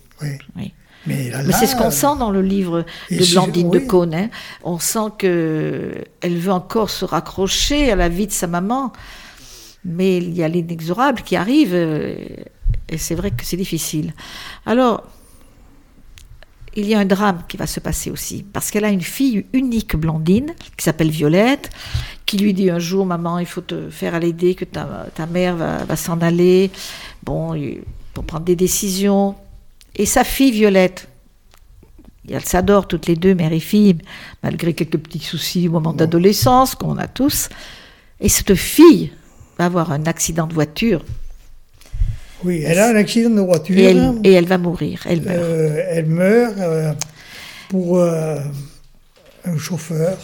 Oui. 0.57 0.73
Mais, 1.05 1.33
c'est 1.53 1.67
ce 1.67 1.75
qu'on 1.75 1.91
sent 1.91 2.17
dans 2.19 2.31
le 2.31 2.43
livre 2.43 2.85
de 3.11 3.33
Blandine 3.33 3.71
de. 3.71 3.81
Caunes. 3.81 4.15
hein. 4.15 4.29
On 4.63 4.79
sent 4.79 5.11
que 5.19 5.95
elle 6.21 6.39
veut 6.39 6.53
encore 6.53 6.91
se 6.91 7.05
raccrocher 7.05 7.91
à 7.91 7.97
la 7.97 8.09
vie 8.09 8.29
de 8.29 8.33
sa 8.33 8.47
maman, 8.47 8.93
mais 9.85 10.19
il 10.19 10.33
y 10.33 10.45
a 10.45 10.49
l'inexorable 10.49 11.23
qui 11.23 11.35
arrive, 11.35 11.73
euh, 11.75 12.15
et 12.89 12.99
c'est 12.99 13.17
vrai 13.17 13.33
que 13.33 13.45
c'est 13.45 13.57
difficile. 13.57 14.15
Alors, 14.65 15.03
il 16.75 16.87
y 16.87 16.95
a 16.95 16.99
un 16.99 17.05
drame 17.05 17.43
qui 17.49 17.57
va 17.57 17.67
se 17.67 17.81
passer 17.81 18.11
aussi, 18.11 18.45
parce 18.53 18.71
qu'elle 18.71 18.85
a 18.85 18.91
une 18.91 19.03
fille 19.03 19.45
unique, 19.53 19.97
Blandine, 19.97 20.55
qui 20.77 20.85
s'appelle 20.85 21.11
Violette, 21.11 21.71
qui 22.25 22.39
lui 22.39 22.55
dit 22.55 22.71
un 22.71 22.79
jour, 22.79 23.05
maman, 23.05 23.39
il 23.39 23.47
faut 23.47 23.61
te 23.61 23.91
faire 23.91 24.15
à 24.15 24.19
l'aider, 24.19 24.55
que 24.55 24.65
ta, 24.65 25.07
ta 25.15 25.27
mère 25.27 25.57
va, 25.57 25.85
va 25.85 25.97
s'en 25.97 26.21
aller, 26.21 26.71
bon, 27.23 27.55
pour 28.15 28.25
prendre 28.25 28.45
des 28.45 28.57
décisions. 28.57 29.35
Et 29.97 30.07
sa 30.07 30.25
fille, 30.25 30.51
Violette, 30.51 31.09
elles 32.29 32.45
s'adorent 32.45 32.89
toutes 32.89 33.07
les 33.07 33.17
deux, 33.17 33.35
mère 33.35 33.53
et 33.53 33.61
fille, 33.61 33.99
malgré 34.43 34.75
quelques 34.75 34.99
petits 34.99 35.19
soucis 35.19 35.69
au 35.69 35.73
moment 35.73 35.93
d'adolescence 35.93 36.75
qu'on 36.75 36.97
a 36.97 37.09
tous. 37.09 37.49
Et 38.21 38.29
cette 38.29 38.55
fille 38.55 39.13
va 39.59 39.67
avoir 39.67 39.93
un 39.93 40.07
accident 40.07 40.47
de 40.47 40.55
voiture 40.55 41.05
Oui, 42.45 42.63
elle 42.67 42.79
a 42.79 42.89
un 42.89 42.97
accident 42.97 43.31
de 43.31 43.41
voiture. 43.41 43.77
et 43.79 43.85
elle, 43.85 44.15
et 44.25 44.33
elle 44.33 44.47
va 44.47 44.59
mourir. 44.59 45.03
Elle 45.09 45.23
meurt. 45.23 45.39
Euh, 45.39 45.85
elle 45.91 46.07
meurt 46.07 46.55
euh, 46.59 46.93
pour 47.69 47.99
euh, 47.99 48.39
un 49.45 49.57
chauffeur 49.57 50.19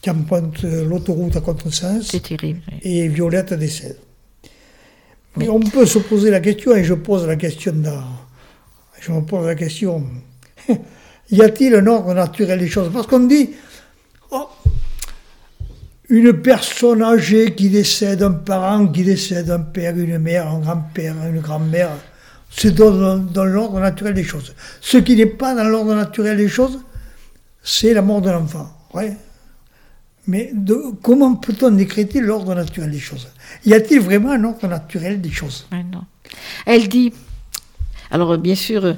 qui 0.00 0.10
emprunte 0.10 0.62
l'autoroute 0.62 1.36
à 1.36 1.40
contresens 1.40 2.08
C'est 2.10 2.22
terrible. 2.22 2.60
oui. 2.70 2.78
et 2.82 3.08
Violette 3.08 3.54
décède. 3.54 3.98
Mais 5.36 5.48
on 5.48 5.60
peut 5.60 5.86
se 5.86 5.98
poser 5.98 6.30
la 6.30 6.40
question, 6.40 6.76
et 6.76 6.84
je 6.84 6.94
pose 6.94 7.26
la 7.26 7.36
question 7.36 7.72
dans, 7.72 8.04
je 9.00 9.10
me 9.10 9.20
pose 9.22 9.46
la 9.46 9.56
question, 9.56 10.04
y 11.30 11.42
a-t-il 11.42 11.74
un 11.74 11.86
ordre 11.88 12.14
naturel 12.14 12.60
des 12.60 12.68
choses? 12.68 12.90
Parce 12.92 13.08
qu'on 13.08 13.20
dit, 13.20 13.50
une 16.14 16.32
personne 16.32 17.02
âgée 17.02 17.54
qui 17.56 17.68
décède, 17.68 18.22
un 18.22 18.30
parent 18.30 18.86
qui 18.86 19.02
décède, 19.02 19.50
un 19.50 19.58
père, 19.60 19.96
une 19.98 20.18
mère, 20.18 20.46
un 20.48 20.60
grand-père, 20.60 21.16
une 21.28 21.40
grand-mère, 21.40 21.90
c'est 22.50 22.72
dans, 22.72 23.18
dans 23.18 23.44
l'ordre 23.44 23.80
naturel 23.80 24.14
des 24.14 24.22
choses. 24.22 24.54
Ce 24.80 24.96
qui 24.98 25.16
n'est 25.16 25.26
pas 25.26 25.56
dans 25.56 25.64
l'ordre 25.64 25.92
naturel 25.94 26.36
des 26.36 26.48
choses, 26.48 26.78
c'est 27.64 27.92
la 27.94 28.02
mort 28.02 28.20
de 28.22 28.30
l'enfant. 28.30 28.68
Ouais. 28.92 29.16
Mais 30.28 30.52
de, 30.54 30.76
comment 31.02 31.34
peut-on 31.34 31.72
décréter 31.72 32.20
l'ordre 32.20 32.54
naturel 32.54 32.92
des 32.92 33.00
choses? 33.00 33.26
Y 33.66 33.74
a-t-il 33.74 34.00
vraiment 34.00 34.30
un 34.30 34.44
ordre 34.44 34.68
naturel 34.68 35.20
des 35.20 35.32
choses? 35.32 35.66
Non. 35.72 36.04
Elle 36.64 36.88
dit, 36.88 37.12
alors 38.12 38.32
euh, 38.32 38.36
bien 38.36 38.54
sûr, 38.54 38.84
euh, 38.84 38.94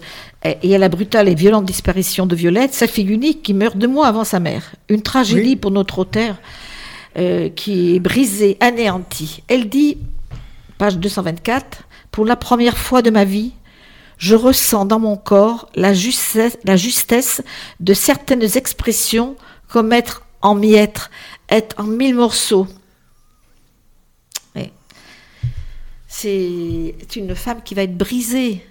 et 0.62 0.75
à 0.75 0.78
la 0.78 0.90
brutale 0.90 1.30
et 1.30 1.35
violente 1.35 1.64
disparition 1.64 2.26
de 2.26 2.37
Violette, 2.37 2.75
sa 2.75 2.87
fille 2.87 3.08
unique 3.08 3.42
qui 3.42 3.54
meurt 3.54 3.78
deux 3.78 3.88
mois 3.88 4.06
avant 4.06 4.25
sa 4.25 4.38
mère. 4.38 4.75
Une 4.90 5.00
tragédie 5.00 5.50
Oui. 5.50 5.56
pour 5.56 5.70
notre 5.70 5.99
auteur 5.99 6.37
euh, 7.18 7.49
qui 7.49 7.96
est 7.96 8.00
brisée, 8.00 8.56
anéantie. 8.61 9.42
Elle 9.49 9.68
dit, 9.68 9.99
page 10.78 10.99
224, 10.99 11.82
pour 12.11 12.25
la 12.25 12.37
première 12.37 12.78
fois 12.78 13.02
de 13.02 13.11
ma 13.11 13.25
vie, 13.25 13.52
je 14.18 14.35
ressens 14.35 14.87
dans 14.87 14.99
mon 14.99 15.16
corps 15.16 15.68
la 15.75 15.92
justesse, 15.92 16.58
la 16.64 16.76
justesse 16.76 17.42
de 17.80 17.94
certaines 17.94 18.56
expressions 18.56 19.37
comme 19.68 19.92
être 19.92 20.23
en 20.42 20.54
miettes, 20.54 21.11
être 21.49 21.78
en 21.78 21.85
mille 21.85 22.14
morceaux. 22.14 22.66
C'est 26.18 26.94
une 27.16 27.35
femme 27.35 27.62
qui 27.62 27.75
va 27.75 27.82
être 27.82 27.99
brisée 27.99 28.66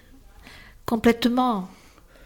complètement. 0.88 1.70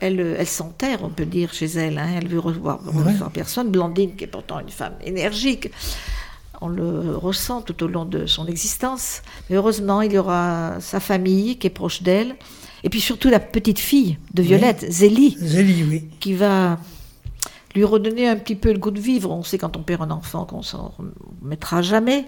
Elle, 0.01 0.35
elle 0.39 0.47
s'enterre, 0.47 0.99
on 1.03 1.09
peut 1.09 1.25
dire, 1.25 1.53
chez 1.53 1.65
elle. 1.65 1.97
hein. 1.97 2.07
Elle 2.15 2.27
veut 2.27 2.39
revoir, 2.39 2.79
Ouais. 2.85 3.11
revoir 3.13 3.31
personne. 3.31 3.69
Blandine, 3.69 4.15
qui 4.15 4.23
est 4.23 4.27
pourtant 4.27 4.59
une 4.59 4.69
femme 4.69 4.93
énergique, 5.03 5.69
on 6.61 6.67
le 6.69 7.15
ressent 7.17 7.61
tout 7.61 7.83
au 7.83 7.87
long 7.87 8.05
de 8.05 8.25
son 8.25 8.45
existence. 8.47 9.21
Mais 9.49 9.55
heureusement, 9.57 10.01
il 10.01 10.13
y 10.13 10.17
aura 10.17 10.75
sa 10.79 10.99
famille 10.99 11.57
qui 11.57 11.67
est 11.67 11.71
proche 11.71 12.01
d'elle. 12.01 12.35
Et 12.83 12.89
puis 12.89 13.01
surtout 13.01 13.29
la 13.29 13.41
petite 13.41 13.79
fille 13.79 14.17
de 14.33 14.41
Violette, 14.41 14.85
Zélie, 14.89 15.35
Zélie, 15.39 15.83
oui. 15.83 16.05
qui 16.21 16.33
va 16.33 16.77
lui 17.75 17.83
redonner 17.83 18.27
un 18.27 18.37
petit 18.37 18.55
peu 18.55 18.71
le 18.71 18.79
goût 18.79 18.91
de 18.91 19.01
vivre. 19.01 19.31
On 19.31 19.43
sait 19.43 19.57
quand 19.57 19.75
on 19.75 19.83
perd 19.83 20.01
un 20.03 20.11
enfant 20.11 20.45
qu'on 20.45 20.61
s'en 20.61 20.93
remettra 21.41 21.81
jamais. 21.81 22.25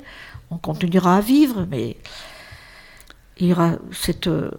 On 0.50 0.58
continuera 0.58 1.16
à 1.18 1.22
vivre, 1.22 1.66
mais 1.72 1.96
il 3.38 3.48
y 3.48 3.52
aura 3.54 3.76
cette 3.94 4.28
euh, 4.28 4.52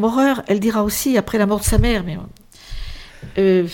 horreur. 0.00 0.42
Elle 0.46 0.60
dira 0.60 0.84
aussi, 0.84 1.18
après 1.18 1.38
la 1.38 1.46
mort 1.46 1.58
de 1.58 1.64
sa 1.64 1.78
mère, 1.78 2.04
mais 2.04 2.16
euh, 3.38 3.66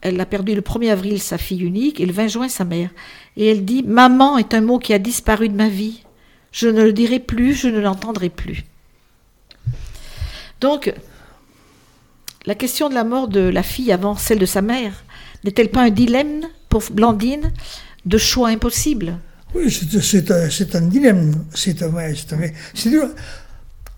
elle 0.00 0.20
a 0.20 0.26
perdu 0.26 0.54
le 0.54 0.60
1er 0.60 0.90
avril 0.90 1.20
sa 1.20 1.38
fille 1.38 1.62
unique 1.62 2.00
et 2.00 2.06
le 2.06 2.12
20 2.12 2.28
juin 2.28 2.48
sa 2.48 2.64
mère. 2.64 2.90
Et 3.36 3.46
elle 3.46 3.64
dit 3.64 3.82
Maman 3.82 4.38
est 4.38 4.54
un 4.54 4.60
mot 4.60 4.78
qui 4.78 4.92
a 4.92 4.98
disparu 4.98 5.48
de 5.48 5.56
ma 5.56 5.68
vie. 5.68 6.02
Je 6.52 6.68
ne 6.68 6.82
le 6.82 6.92
dirai 6.92 7.18
plus, 7.18 7.54
je 7.54 7.68
ne 7.68 7.80
l'entendrai 7.80 8.28
plus. 8.28 8.64
Donc, 10.60 10.92
la 12.46 12.54
question 12.54 12.88
de 12.88 12.94
la 12.94 13.04
mort 13.04 13.28
de 13.28 13.40
la 13.40 13.62
fille 13.62 13.90
avant 13.90 14.16
celle 14.16 14.38
de 14.38 14.46
sa 14.46 14.62
mère 14.62 15.04
n'est-elle 15.44 15.70
pas 15.70 15.82
un 15.82 15.90
dilemme 15.90 16.42
pour 16.68 16.82
Blandine 16.90 17.52
de 18.04 18.18
choix 18.18 18.48
impossible? 18.48 19.18
Oui, 19.54 19.70
c'est 19.70 20.74
un, 20.74 20.80
dilemme. 20.82 21.44
C'est 21.54 22.88
dur. 22.90 23.08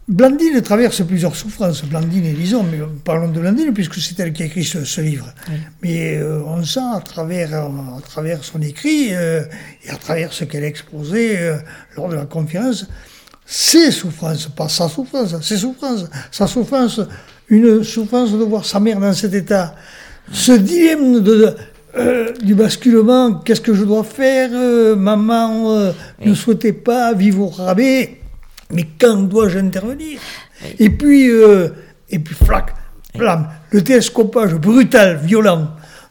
Blandine 0.09 0.63
traverse 0.63 1.03
plusieurs 1.05 1.35
souffrances, 1.35 1.85
Blandine 1.85 2.25
et 2.25 2.33
Lison, 2.33 2.65
mais 2.71 2.79
parlons 3.05 3.29
de 3.29 3.41
Blandine 3.41 3.73
puisque 3.75 3.97
c'est 3.97 4.19
elle 4.21 4.33
qui 4.33 4.45
a 4.45 4.47
écrit 4.47 4.65
ce, 4.65 4.85
ce 4.85 5.01
livre. 5.01 5.27
Mais 5.83 6.17
euh, 6.17 6.43
on 6.47 6.63
sent 6.65 6.79
à 6.95 7.01
travers, 7.01 7.53
à 7.55 8.01
travers 8.03 8.45
son 8.45 8.63
écrit 8.63 9.09
euh, 9.11 9.43
et 9.85 9.91
à 9.91 9.97
travers 9.97 10.33
ce 10.33 10.45
qu'elle 10.45 10.63
a 10.63 10.69
exposé 10.69 11.39
euh, 11.39 11.57
lors 11.97 12.09
de 12.09 12.15
la 12.15 12.25
conférence, 12.25 12.87
ses 13.45 13.91
souffrances, 13.91 14.47
pas 14.47 14.69
sa 14.69 14.89
souffrance, 14.89 15.41
ses 15.43 15.57
souffrances, 15.57 16.07
sa 16.31 16.47
souffrance, 16.47 17.01
une 17.49 17.83
souffrance 17.83 18.33
de 18.33 18.45
voir 18.45 18.65
sa 18.65 18.79
mère 18.79 19.01
dans 19.01 19.13
cet 19.13 19.35
état, 19.35 19.75
ce 20.33 20.53
dilemme 20.53 21.21
de, 21.21 21.55
euh, 21.97 22.33
du 22.43 22.55
basculement, 22.55 23.35
qu'est-ce 23.35 23.61
que 23.61 23.73
je 23.73 23.85
dois 23.85 24.05
faire 24.05 24.51
euh, 24.53 24.97
Maman 24.97 25.73
euh, 25.73 25.93
ne 26.25 26.35
souhaitait 26.35 26.75
pas 26.75 27.15
vivre 27.15 27.43
au 27.43 27.49
rabais, 27.49 28.19
mais 28.73 28.87
quand 28.99 29.23
dois-je 29.23 29.58
intervenir? 29.58 30.20
Et 30.78 30.90
puis, 30.90 31.30
euh, 31.30 31.68
et 32.08 32.18
puis 32.18 32.35
flac, 32.35 32.75
flamme, 33.16 33.49
le 33.70 33.82
télescopage 33.82 34.54
brutal, 34.54 35.20
violent 35.23 35.70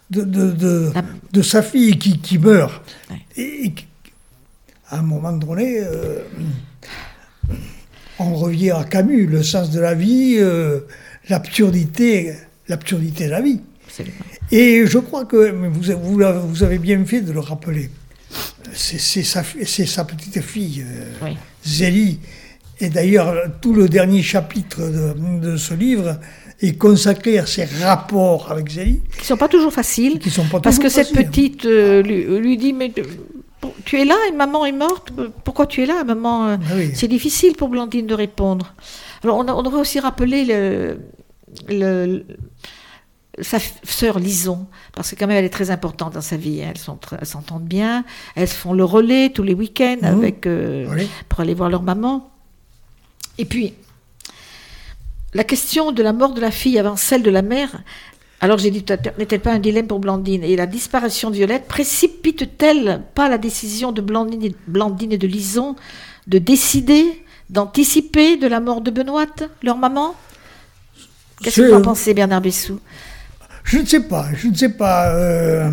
de, 0.09 0.21
de, 0.21 0.91
de, 1.31 1.41
sa 1.41 1.61
fille 1.61 1.97
qui, 1.97 2.19
qui 2.19 2.37
meurt. 2.37 2.81
Et, 3.37 3.73
à 4.89 4.99
un 4.99 5.01
moment 5.01 5.33
donné, 5.33 5.79
euh, 5.79 6.19
on 8.19 8.35
revient 8.35 8.71
à 8.71 8.83
Camus, 8.83 9.25
le 9.25 9.43
sens 9.43 9.71
de 9.71 9.79
la 9.79 9.95
vie, 9.95 10.35
euh, 10.37 10.81
l'absurdité, 11.29 12.33
l'absurdité 12.67 13.25
de 13.25 13.31
la 13.31 13.41
vie. 13.41 13.61
Absolument. 13.87 14.15
Et 14.51 14.85
je 14.85 14.99
crois 14.99 15.25
que 15.25 15.51
vous, 15.51 16.49
vous, 16.49 16.63
avez 16.63 16.77
bien 16.77 17.03
fait 17.05 17.21
de 17.21 17.31
le 17.31 17.39
rappeler. 17.39 17.89
C'est 18.73 19.23
sa, 19.23 19.43
petite 19.43 20.41
fille, 20.41 20.85
euh, 20.85 21.11
Oui. 21.23 21.37
Zélie. 21.65 22.19
Et 22.79 22.89
d'ailleurs, 22.89 23.33
tout 23.61 23.73
le 23.73 23.87
dernier 23.87 24.21
chapitre 24.21 24.81
de, 24.81 25.39
de 25.39 25.57
ce 25.57 25.73
livre 25.73 26.19
est 26.61 26.77
consacré 26.77 27.37
à 27.39 27.45
ses 27.45 27.65
rapports 27.65 28.51
avec 28.51 28.69
Zélie. 28.69 29.01
Qui 29.13 29.19
ne 29.21 29.25
sont 29.25 29.37
pas 29.37 29.47
toujours 29.47 29.73
faciles. 29.73 30.19
Qui 30.19 30.29
sont 30.29 30.43
pas 30.45 30.59
parce 30.59 30.77
toujours 30.77 30.89
que 30.89 31.03
cette 31.03 31.13
petite 31.13 31.65
euh, 31.65 32.01
lui, 32.01 32.23
lui 32.39 32.57
dit 32.57 32.73
Mais 32.73 32.91
euh, 32.97 33.03
tu 33.85 33.99
es 33.99 34.05
là 34.05 34.15
et 34.29 34.31
maman 34.33 34.65
est 34.65 34.71
morte 34.71 35.11
Pourquoi 35.43 35.67
tu 35.67 35.83
es 35.83 35.85
là, 35.85 36.03
maman 36.03 36.47
euh, 36.49 36.57
Ah 36.69 36.73
oui. 36.75 36.91
C'est 36.93 37.07
difficile 37.07 37.55
pour 37.55 37.69
Blandine 37.69 38.07
de 38.07 38.13
répondre. 38.13 38.73
Alors 39.23 39.37
on, 39.37 39.63
devrait 39.63 39.79
aussi 39.81 39.99
rappeler 39.99 40.45
le, 40.45 40.99
le- 41.69 42.25
sa 43.41 43.57
sœur 43.83 44.19
Lison, 44.19 44.67
parce 44.93 45.11
que 45.11 45.15
quand 45.19 45.27
même 45.27 45.35
elle 45.37 45.45
est 45.45 45.49
très 45.49 45.71
importante 45.71 46.13
dans 46.13 46.21
sa 46.21 46.37
vie. 46.37 46.61
hein. 46.63 46.67
Elles 46.71 46.77
sont 46.77 46.95
très- 46.95 47.17
elles 47.19 47.25
s'entendent 47.27 47.65
bien, 47.65 48.05
elles 48.35 48.47
font 48.47 48.71
le 48.73 48.83
relais 48.85 49.29
tous 49.29 49.43
les 49.43 49.53
week-ends 49.53 49.97
Mhm. 50.01 50.07
avec, 50.07 50.45
euh, 50.45 50.85
Oui. 50.95 51.09
pour 51.27 51.39
aller 51.41 51.53
voir 51.53 51.69
leur 51.69 51.81
maman. 51.81 52.29
Et 53.37 53.45
puis, 53.45 53.73
la 55.33 55.43
question 55.43 55.91
de 55.91 56.01
la 56.01 56.13
mort 56.13 56.33
de 56.33 56.41
la 56.41 56.51
fille 56.51 56.79
avant 56.79 56.95
celle 56.95 57.23
de 57.23 57.29
la 57.29 57.41
mère, 57.41 57.81
alors 58.41 58.57
j'ai 58.57 58.71
dit 58.71 58.83
n'est-elle 59.17 59.41
pas 59.41 59.53
un 59.53 59.59
dilemme 59.59 59.87
pour 59.87 59.99
Blandine 59.99 60.43
Et 60.43 60.55
la 60.55 60.65
disparition 60.65 61.29
de 61.29 61.35
Violette 61.35 61.67
précipite-t-elle 61.67 63.01
pas 63.13 63.29
la 63.29 63.37
décision 63.37 63.91
de 63.91 64.01
Blandine 64.01 64.43
et, 64.43 64.55
Blandine 64.67 65.11
et 65.11 65.17
de 65.17 65.27
Lison 65.27 65.75
de 66.27 66.37
décider, 66.37 67.23
d'anticiper 67.49 68.37
de 68.37 68.47
la 68.47 68.59
mort 68.59 68.81
de 68.81 68.91
Benoît, 68.91 69.25
leur 69.61 69.77
maman? 69.77 70.15
Qu'est-ce 71.41 71.61
que 71.61 71.67
vous 71.67 71.73
en 71.75 71.81
pensez, 71.81 72.13
Bernard 72.13 72.41
Bessou? 72.41 72.79
Je 73.63 73.79
ne 73.79 73.85
sais 73.85 74.03
pas, 74.03 74.27
je 74.35 74.47
ne 74.47 74.55
sais 74.55 74.69
pas. 74.69 75.13
euh, 75.15 75.71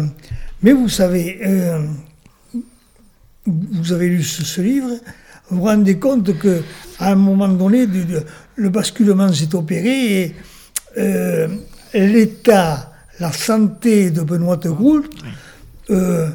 mais 0.63 0.73
vous 0.73 0.89
savez, 0.89 1.41
euh, 1.45 1.87
vous 3.47 3.93
avez 3.93 4.09
lu 4.09 4.23
ce, 4.23 4.45
ce 4.45 4.61
livre, 4.61 4.91
vous 5.53 5.59
vous 5.59 5.65
rendez 5.65 5.99
compte 5.99 6.37
que 6.39 6.63
à 6.99 7.13
un 7.13 7.15
moment 7.15 7.49
donné, 7.49 7.87
du- 7.87 8.05
le 8.57 8.69
basculement 8.71 9.33
s'est 9.33 9.55
opéré 9.55 10.23
et 10.23 10.35
euh, 10.99 11.49
l'état, 11.95 12.93
la 13.21 13.31
santé 13.33 14.11
de 14.11 14.23
Benoît 14.23 14.57
de 14.57 14.71
Gould 14.71 15.05
euh, 15.91 16.29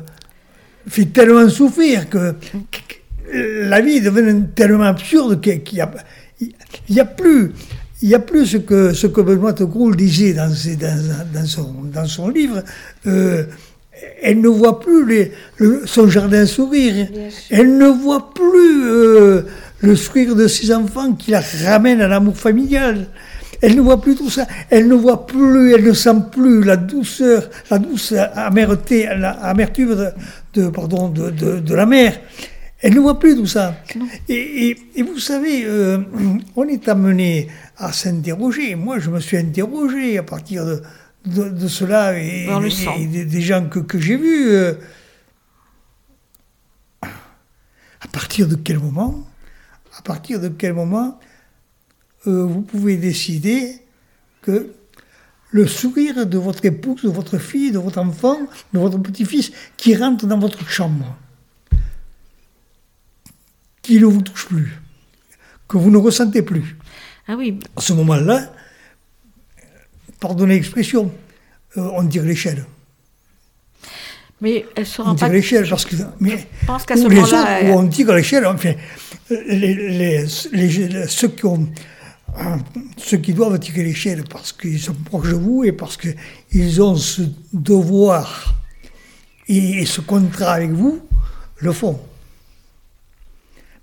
fait 0.88 1.06
tellement 1.06 1.50
souffrir 1.50 2.10
que, 2.10 2.34
que 2.34 3.38
la 3.70 3.82
vie 3.82 4.02
devient 4.02 4.44
tellement 4.56 4.84
absurde 4.86 5.42
qu'il 5.42 5.62
n'y 5.74 5.82
a, 5.82 5.92
y 6.90 7.02
plus. 7.18 7.52
Il 8.04 8.10
n'y 8.10 8.14
a 8.16 8.20
plus 8.20 8.46
ce 8.46 8.58
que, 8.58 8.94
ce 8.94 9.08
que 9.08 9.22
Benoît 9.22 9.54
de 9.54 9.64
Gaulle 9.66 9.96
disait 9.96 10.34
dans, 10.34 10.54
ses- 10.54 10.76
dans, 10.76 10.96
dans 11.34 11.46
son, 11.48 11.74
dans 11.92 12.06
son 12.06 12.30
livre. 12.30 12.62
Euh, 13.08 13.46
elle 14.22 14.42
ne 14.42 14.48
voit 14.48 14.80
plus 14.80 15.06
les- 15.08 15.32
le- 15.58 15.84
son 15.86 16.08
jardin 16.08 16.46
sourire. 16.46 17.08
Elle 17.50 17.78
ne 17.78 17.88
voit 17.88 18.34
plus 18.34 18.84
euh, 18.86 19.42
le 19.82 19.96
sourire 19.96 20.36
de 20.36 20.48
ses 20.48 20.74
enfants 20.74 21.14
qui 21.14 21.32
la 21.32 21.42
ramène 21.66 22.02
à 22.02 22.08
l'amour 22.08 22.38
familial. 22.38 23.08
Elle 23.62 23.76
ne 23.76 23.82
voit 23.82 24.00
plus 24.02 24.16
tout 24.16 24.30
ça. 24.30 24.46
Elle 24.70 24.88
ne 24.88 24.94
voit 24.94 25.26
plus, 25.26 25.74
elle 25.74 25.84
ne 25.84 25.94
sent 25.94 26.16
plus 26.32 26.64
la 26.64 26.78
douceur, 26.78 27.50
la 27.72 27.80
douce 27.80 28.14
amerté, 28.36 29.08
la 29.18 29.32
amertume 29.32 29.96
de, 29.96 30.62
de- 30.62 30.70
pardon, 30.70 31.10
de, 31.10 31.32
de- 31.32 31.60
de 31.60 31.76
la 31.76 31.86
mer. 31.86 32.20
Elle 32.80 32.94
ne 32.94 33.00
voit 33.00 33.18
plus 33.20 33.36
tout 33.36 33.48
ça. 33.48 33.76
Et, 34.30 34.70
et- 34.70 34.78
et 34.98 35.02
vous 35.02 35.18
savez, 35.18 35.64
euh, 35.66 35.98
on 36.56 36.68
est 36.68 36.88
amené 36.88 37.48
à 37.78 37.92
s'interroger. 37.92 38.76
Moi, 38.76 39.00
je 39.00 39.10
me 39.10 39.20
suis 39.20 39.38
interrogé 39.38 40.20
à 40.20 40.24
partir 40.24 40.64
de, 40.64 40.82
de, 41.28 41.50
de 41.50 41.68
cela 41.68 42.18
et, 42.20 42.48
des, 43.08 43.26
des 43.26 43.42
gens 43.42 43.68
que, 43.70 43.80
que 43.80 44.00
j'ai 44.00 44.18
vus. 44.18 44.50
euh, 44.50 44.74
à 47.04 48.08
partir 48.12 48.48
de 48.48 48.56
quel 48.56 48.80
moment 48.80 49.28
À 49.98 50.02
partir 50.02 50.40
de 50.40 50.50
quel 50.50 50.74
moment 50.74 51.20
euh, 52.28 52.44
vous 52.46 52.62
pouvez 52.62 52.98
décider 52.98 53.82
que 54.42 54.72
le 55.52 55.66
sourire 55.66 56.26
de 56.26 56.38
votre 56.38 56.66
épouse, 56.66 57.04
de 57.04 57.10
votre 57.10 57.38
fille, 57.38 57.72
de 57.72 57.80
votre 57.80 58.00
enfant, 58.00 58.38
de 58.74 58.80
votre 58.80 58.98
petit-fils 58.98 59.52
qui 59.78 59.96
rentre 59.96 60.28
dans 60.28 60.38
votre 60.40 60.68
chambre, 60.70 61.18
qui 63.82 64.00
ne 64.00 64.06
vous 64.06 64.22
touche 64.22 64.48
plus, 64.48 64.74
que 65.68 65.78
vous 65.78 65.90
ne 65.90 65.98
ressentez 65.98 66.42
plus. 66.42 66.76
Ah 67.28 67.36
oui, 67.38 67.60
À 67.76 67.82
ce 67.82 67.94
moment-là, 67.94 68.52
pardonnez 70.20 70.56
l'expression, 70.56 71.12
euh, 71.78 71.90
on 71.96 72.06
tire 72.08 72.24
l'échelle. 72.24 72.66
mais 74.42 74.66
elle 74.76 74.86
se 74.86 75.02
On 75.02 75.06
rend 75.06 75.16
tire 75.16 75.28
pas. 75.28 75.34
l'échelle 75.34 75.68
parce 75.70 75.86
que. 75.86 75.96
Mais, 76.20 76.48
pense 76.66 76.86
qu'à 76.86 76.96
ce 76.96 77.04
moment-là, 77.04 77.62
elle- 77.62 77.72
on 77.72 77.88
tire 77.88 78.14
l'échelle, 78.14 78.46
enfin, 78.46 78.74
les, 79.30 79.74
les- 79.74 80.26
les- 80.54 80.68
les- 80.88 81.08
ceux, 81.08 81.30
qui 81.30 81.46
ont, 81.46 81.68
hein, 82.38 82.60
ceux 82.98 83.18
qui 83.18 83.34
doivent 83.34 83.58
tirer 83.60 83.84
l'échelle 83.84 84.24
parce 84.30 84.52
qu'ils 84.54 84.80
sont 84.80 84.94
proches 84.94 85.30
de 85.30 85.36
vous 85.36 85.64
et 85.64 85.72
parce 85.72 85.98
qu'ils 85.98 86.82
ont 86.82 86.96
ce 86.96 87.24
devoir 87.54 88.54
et, 89.48 89.82
et 89.82 89.86
ce 89.86 90.02
contrat 90.02 90.54
avec 90.54 90.72
vous, 90.72 91.02
le 91.58 91.72
font. 91.72 92.00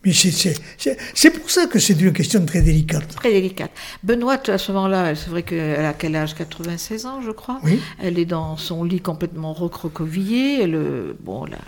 Mais 0.05 0.12
c'est- 0.12 1.31
pour 1.31 1.51
ça 1.51 1.67
que 1.67 1.79
c'est 1.79 1.99
une 2.01 2.12
question 2.12 2.45
très 2.45 2.61
délicate. 2.61 3.14
Très 3.17 3.33
délicate. 3.33 3.71
Benoît, 4.03 4.38
à 4.49 4.59
ce 4.59 4.73
moment-là, 4.73 5.14
c'est 5.14 5.31
vrai 5.31 5.43
qu'elle 5.43 5.85
a 5.85 5.95
quel 5.95 6.14
âge? 6.17 6.35
96 6.35 7.07
ans, 7.07 7.21
je 7.23 7.31
crois. 7.31 7.61
Oui. 7.64 7.81
Elle 8.03 8.19
est 8.19 8.27
dans 8.27 8.57
son 8.57 8.85
lit 8.85 9.01
complètement 9.01 9.53
recroquevillé. 9.53 10.62
Elle, 10.62 11.14
bon, 11.21 11.45
là, 11.47 11.59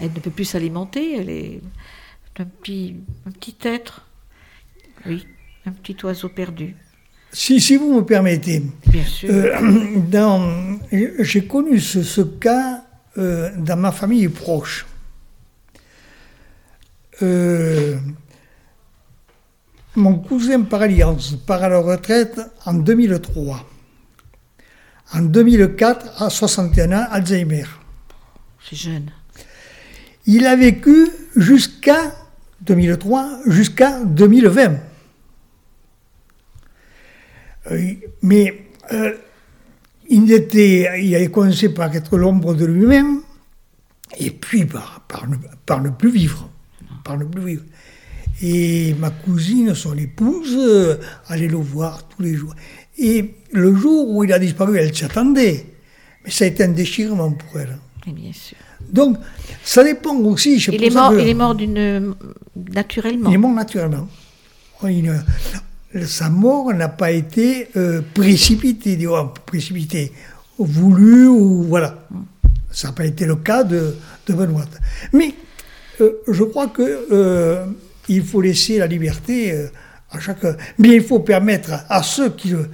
elle 0.00 0.12
ne 0.14 0.20
peut 0.20 0.30
plus 0.30 0.44
s'alimenter. 0.46 1.18
Elle 1.18 1.30
est 1.30 1.60
un 2.38 2.44
petit, 2.44 2.96
un 3.26 3.30
petit 3.30 3.56
être. 3.62 4.06
Oui, 5.06 5.26
un 5.66 5.72
petit 5.72 5.96
oiseau 6.04 6.30
perdu. 6.30 6.74
Si, 7.32 7.60
si 7.60 7.76
vous 7.76 7.92
me 7.94 8.04
permettez, 8.04 8.62
Bien 8.86 9.04
sûr. 9.04 9.28
Euh, 9.32 10.76
j'ai 11.20 11.44
connu 11.46 11.80
ce, 11.80 12.02
ce 12.02 12.20
cas 12.22 12.84
euh, 13.18 13.50
dans 13.58 13.76
ma 13.76 13.92
famille 13.92 14.28
proche. 14.28 14.86
Euh, 17.22 17.96
mon 19.96 20.18
cousin 20.18 20.62
par 20.62 20.82
alliance 20.82 21.36
part 21.46 21.62
à 21.62 21.68
la 21.68 21.78
retraite 21.78 22.40
en 22.64 22.74
2003. 22.74 23.64
En 25.12 25.22
2004, 25.22 26.22
à 26.22 26.30
61 26.30 26.92
ans, 26.92 27.06
Alzheimer. 27.10 27.64
C'est 28.68 28.76
jeune. 28.76 29.10
Il 30.26 30.46
a 30.46 30.56
vécu 30.56 31.08
jusqu'à 31.36 32.14
2003, 32.62 33.40
jusqu'à 33.46 34.02
2020. 34.04 34.78
Euh, 37.70 37.92
mais 38.22 38.66
euh, 38.92 39.14
il, 40.08 40.32
était, 40.32 41.04
il 41.04 41.14
avait 41.14 41.30
commencé 41.30 41.68
par 41.72 41.94
être 41.94 42.16
l'ombre 42.16 42.54
de 42.54 42.64
lui-même, 42.64 43.20
et 44.18 44.30
puis 44.30 44.64
par, 44.64 45.04
par, 45.06 45.28
ne, 45.28 45.36
par 45.66 45.80
ne 45.80 45.90
plus 45.90 46.10
vivre. 46.10 46.50
Par 47.04 47.16
ne 47.18 47.24
plus. 47.24 47.60
Et 48.42 48.94
ma 48.98 49.10
cousine, 49.10 49.74
son 49.74 49.96
épouse, 49.96 50.56
euh, 50.58 50.96
allait 51.28 51.46
le 51.48 51.56
voir 51.56 52.08
tous 52.08 52.22
les 52.22 52.34
jours. 52.34 52.54
Et 52.98 53.34
le 53.52 53.74
jour 53.74 54.08
où 54.10 54.24
il 54.24 54.32
a 54.32 54.38
disparu, 54.38 54.78
elle 54.78 54.94
s'y 54.94 55.04
attendait. 55.04 55.66
Mais 56.24 56.30
ça 56.30 56.44
a 56.44 56.48
été 56.48 56.64
un 56.64 56.68
déchirement 56.68 57.30
pour 57.30 57.60
elle. 57.60 57.76
Oui, 58.06 58.12
bien 58.12 58.32
sûr. 58.32 58.56
Donc, 58.90 59.18
ça 59.62 59.84
dépend 59.84 60.16
aussi. 60.16 60.56
Il 60.72 60.82
est, 60.84 60.90
mort, 60.90 61.10
que- 61.10 61.20
il 61.20 61.28
est 61.28 61.34
mort 61.34 61.54
d'une. 61.54 62.14
naturellement. 62.72 63.30
il 63.30 63.34
est 63.34 63.38
mort 63.38 63.52
naturellement. 63.52 64.08
Ne- 64.82 66.04
sa 66.06 66.28
mort 66.28 66.72
n'a 66.74 66.88
pas 66.88 67.12
été 67.12 67.68
euh, 67.76 68.02
précipitée, 68.14 68.96
disons, 68.96 69.30
précipitée, 69.46 70.12
voulue 70.58 71.28
ou 71.28 71.62
voilà. 71.64 72.06
Ça 72.70 72.88
n'a 72.88 72.94
pas 72.94 73.06
été 73.06 73.24
le 73.26 73.36
cas 73.36 73.62
de, 73.64 73.94
de 74.26 74.32
Benoît. 74.34 74.64
Mais 75.12 75.34
euh, 76.00 76.22
je 76.28 76.44
crois 76.44 76.68
que 76.68 77.06
euh, 77.12 77.64
il 78.08 78.22
faut 78.24 78.40
laisser 78.40 78.78
la 78.78 78.86
liberté 78.86 79.52
euh, 79.52 79.68
à 80.10 80.20
chacun. 80.20 80.56
Mais 80.78 80.96
il 80.96 81.02
faut 81.02 81.20
permettre 81.20 81.72
à 81.88 82.02
ceux 82.02 82.30
qui 82.30 82.48
le, 82.48 82.68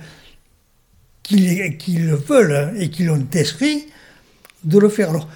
qui, 1.23 1.77
qui 1.79 1.93
le 1.99 2.17
veulent 2.17 2.53
hein, 2.55 2.73
et 2.79 2.91
qui 2.91 3.05
l'ont 3.05 3.25
inscrit 3.35 3.87
de 4.65 4.79
le 4.79 4.89
faire. 4.89 5.11
Alors, 5.11 5.29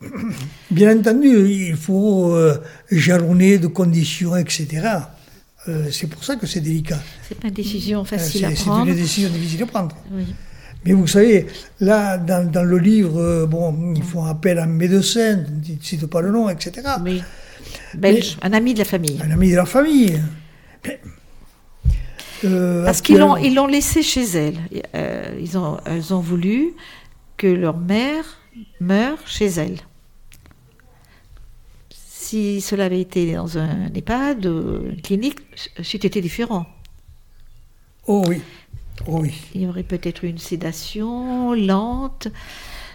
Bien 0.70 0.98
entendu, 0.98 1.50
il 1.50 1.76
faut 1.76 2.34
jalonner 2.90 3.58
de 3.58 3.66
conditions, 3.66 4.34
etc. 4.34 4.88
C'est 5.90 6.06
pour 6.06 6.24
ça 6.24 6.36
que 6.36 6.46
c'est 6.46 6.60
délicat. 6.60 6.98
C'est 7.28 7.38
pas 7.38 7.48
une 7.48 7.54
décision 7.54 8.02
facile 8.06 8.46
à 8.46 8.50
C'est 8.50 8.56
c'est 8.56 8.64
prendre. 8.64 8.88
une 8.88 8.94
décision 8.96 9.28
difficile 9.28 9.62
à 9.64 9.66
prendre. 9.66 9.94
Oui. 10.10 10.24
Mais 10.84 10.92
vous 10.92 11.06
savez, 11.06 11.46
là, 11.80 12.16
dans, 12.16 12.50
dans 12.50 12.62
le 12.62 12.78
livre, 12.78 13.20
euh, 13.20 13.46
bon, 13.46 13.94
ils 13.94 14.02
font 14.02 14.24
appel 14.24 14.58
à 14.58 14.64
un 14.64 14.66
médecin, 14.66 15.44
ils 15.66 15.76
ne 15.76 15.82
citent 15.82 16.06
pas 16.06 16.22
le 16.22 16.30
nom, 16.30 16.48
etc. 16.48 16.82
Oui. 17.04 17.22
Belge, 17.94 18.38
un 18.42 18.52
ami 18.52 18.72
de 18.72 18.78
la 18.78 18.84
famille. 18.84 19.20
Un 19.22 19.30
ami 19.30 19.50
de 19.50 19.56
la 19.56 19.66
famille. 19.66 20.20
Mais, 20.86 21.00
euh, 22.44 22.84
Parce 22.84 23.02
qu'ils 23.02 23.18
l'ont, 23.18 23.36
ils 23.36 23.54
l'ont 23.54 23.66
laissé 23.66 24.02
chez 24.02 24.24
elle. 24.24 24.56
Euh, 24.94 25.38
ils 25.38 25.58
ont, 25.58 25.78
elles 25.84 26.14
ont 26.14 26.20
voulu 26.20 26.72
que 27.36 27.46
leur 27.46 27.76
mère 27.76 28.38
meure 28.80 29.18
chez 29.26 29.46
elle. 29.46 29.76
Si 31.90 32.60
cela 32.60 32.86
avait 32.86 33.00
été 33.00 33.34
dans 33.34 33.58
un 33.58 33.92
EHPAD, 33.94 34.44
une 34.44 35.00
clinique, 35.02 35.40
été 35.78 36.20
différent. 36.20 36.66
Oh 38.06 38.22
oui, 38.26 38.40
oui. 39.06 39.34
Il 39.54 39.62
y 39.62 39.66
aurait 39.66 39.82
peut-être 39.82 40.24
eu 40.24 40.28
une 40.28 40.38
sédation 40.38 41.52
lente, 41.54 42.28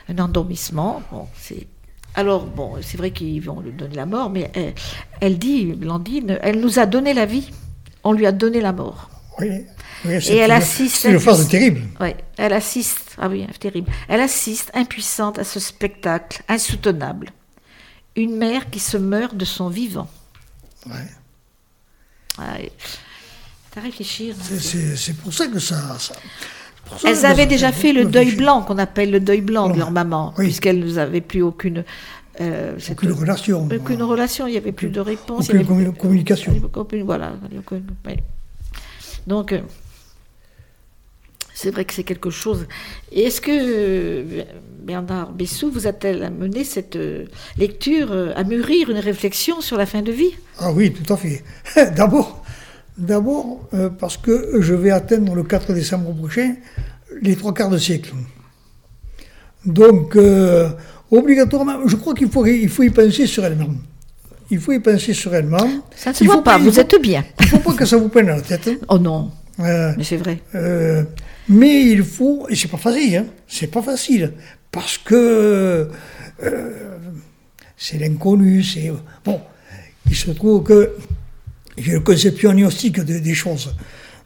un 0.10 0.18
endormissement. 0.20 1.02
Bon, 1.12 1.28
c'est... 1.40 1.68
Alors, 2.16 2.46
bon, 2.46 2.76
c'est 2.82 2.98
vrai 2.98 3.12
qu'ils 3.12 3.42
vont 3.42 3.60
lui 3.60 3.72
donner 3.74 3.96
la 3.96 4.06
mort, 4.06 4.30
mais 4.30 4.50
elle, 4.54 4.74
elle 5.20 5.38
dit, 5.38 5.66
Blandine, 5.74 6.40
elle 6.42 6.60
nous 6.62 6.80
a 6.80 6.86
donné 6.86 7.14
la 7.14 7.26
vie, 7.26 7.52
on 8.04 8.14
lui 8.14 8.26
a 8.26 8.32
donné 8.32 8.62
la 8.62 8.72
mort. 8.74 9.10
oui. 9.40 9.66
Oui, 10.06 10.14
Et 10.30 10.36
elle 10.38 10.52
une- 10.52 10.58
assiste. 10.58 10.98
C'est 10.98 11.10
une 11.10 11.16
impuissante- 11.16 11.50
terrible. 11.50 11.82
Ouais, 12.00 12.16
elle 12.38 12.54
assiste. 12.54 13.16
Ah 13.18 13.28
oui, 13.28 13.48
terrible. 13.60 13.90
Elle 14.08 14.22
assiste, 14.22 14.70
impuissante, 14.76 15.40
à 15.40 15.44
ce 15.44 15.60
spectacle 15.60 16.44
insoutenable. 16.48 17.30
Une 18.16 18.36
mère 18.38 18.70
qui 18.70 18.80
se 18.80 18.98
meurt 18.98 19.36
de 19.36 19.46
son 19.46 19.68
vivant. 19.70 20.08
Ouais. 20.86 20.94
Ah, 22.38 22.58
à 23.78 23.82
réfléchir. 23.82 24.36
C'est 24.96 25.18
pour 25.18 25.34
ça 25.34 25.48
que 25.48 25.60
ça. 25.60 25.98
ça 26.00 26.14
elles 27.04 27.26
avaient 27.26 27.46
déjà 27.46 27.72
fait 27.72 27.94
le 27.94 28.06
deuil 28.06 28.36
blanc, 28.36 28.62
qu'on 28.62 28.78
appelle 28.78 29.12
le 29.12 29.20
deuil 29.20 29.42
blanc 29.42 29.70
de 29.70 29.78
leur 29.78 29.92
maman, 29.92 30.34
puisqu'elles 30.38 30.94
n'avaient 30.94 31.22
plus 31.22 31.42
aucune. 31.42 31.84
Euh, 32.42 32.78
aucune 32.92 33.12
relation. 33.14 33.68
Aucune 33.74 34.04
relation, 34.04 34.48
il 34.48 34.52
n'y 34.52 34.58
avait 34.58 34.74
plus 34.74 34.90
de 34.90 35.00
réponse. 35.00 35.50
Aucune 35.50 35.62
avait 35.62 35.92
communication. 35.94 36.54
voilà. 37.06 37.34
Donc, 39.26 39.54
euh, 39.54 39.62
c'est 41.54 41.72
vrai 41.72 41.86
que 41.86 41.94
c'est 41.94 42.04
quelque 42.04 42.30
chose. 42.30 42.68
Et 43.14 43.24
est-ce 43.24 43.40
que 43.40 43.52
euh, 43.52 44.44
Bernard 44.84 45.32
Bessou 45.32 45.72
vous 45.72 45.88
a-t-elle 45.88 46.24
amené 46.24 46.66
cette 46.66 47.00
lecture 47.58 48.12
à 48.36 48.44
mûrir 48.44 48.90
une 48.90 49.00
réflexion 49.00 49.62
sur 49.62 49.78
la 49.78 49.86
fin 49.86 50.02
de 50.02 50.12
vie? 50.12 50.36
Ah 50.60 50.72
oui, 50.74 50.92
tout 50.92 51.12
à 51.14 51.18
fait. 51.18 51.44
D'abord, 51.96 52.45
D'abord 52.98 53.68
euh, 53.74 53.90
parce 53.90 54.16
que 54.16 54.62
je 54.62 54.74
vais 54.74 54.92
atteindre 54.92 55.36
le 55.36 55.44
4 55.44 55.74
décembre 55.74 56.14
prochain 56.14 56.56
les 57.22 57.36
trois 57.36 57.54
quarts 57.54 57.70
de 57.70 57.78
siècle. 57.78 58.14
Donc, 59.66 60.16
euh, 60.16 60.70
obligatoirement, 61.12 61.88
je 61.88 61.96
crois 61.96 62.14
qu'il 62.14 62.30
faut, 62.30 62.46
il 62.46 62.70
faut 62.70 62.84
y 62.84 62.90
penser 62.90 63.28
sereinement. 63.28 63.70
Il 64.50 64.60
faut 64.60 64.72
y 64.72 64.80
penser 64.80 65.14
sereinement. 65.14 65.68
Ça 65.96 66.12
ne 66.12 66.16
se 66.16 66.24
voit 66.24 66.44
pas, 66.44 66.58
vous 66.58 66.80
êtes 66.80 67.02
bien. 67.02 67.26
Il 67.40 67.46
ne 67.46 67.50
faut 67.50 67.60
pas 67.60 67.74
que 67.74 67.86
ça 67.86 67.98
vous 67.98 68.10
prenne 68.10 68.28
la 68.28 68.42
tête. 68.42 68.70
Oh 68.90 68.98
non, 68.98 69.32
euh, 69.60 69.94
mais 69.98 70.04
c'est 70.04 70.18
vrai. 70.18 70.40
mais 71.50 71.86
il 71.86 72.04
faut, 72.04 72.48
et 72.50 72.56
c'est 72.56 72.70
pas 72.70 72.78
facile, 72.78 73.18
hein, 73.18 73.26
c'est 73.48 73.68
pas 73.68 73.82
facile, 73.82 74.34
parce 74.72 74.98
que 74.98 75.90
c'est 77.78 77.98
l'inconnu, 77.98 78.64
c'est... 78.64 78.92
Bon, 79.24 79.42
il 80.08 80.16
se 80.16 80.32
trouve 80.32 80.64
que 80.64 80.92
j'ai 81.78 81.94
une 81.94 82.04
conception 82.04 82.52
agnostique 82.52 83.00
des 83.00 83.34
choses. 83.34 83.76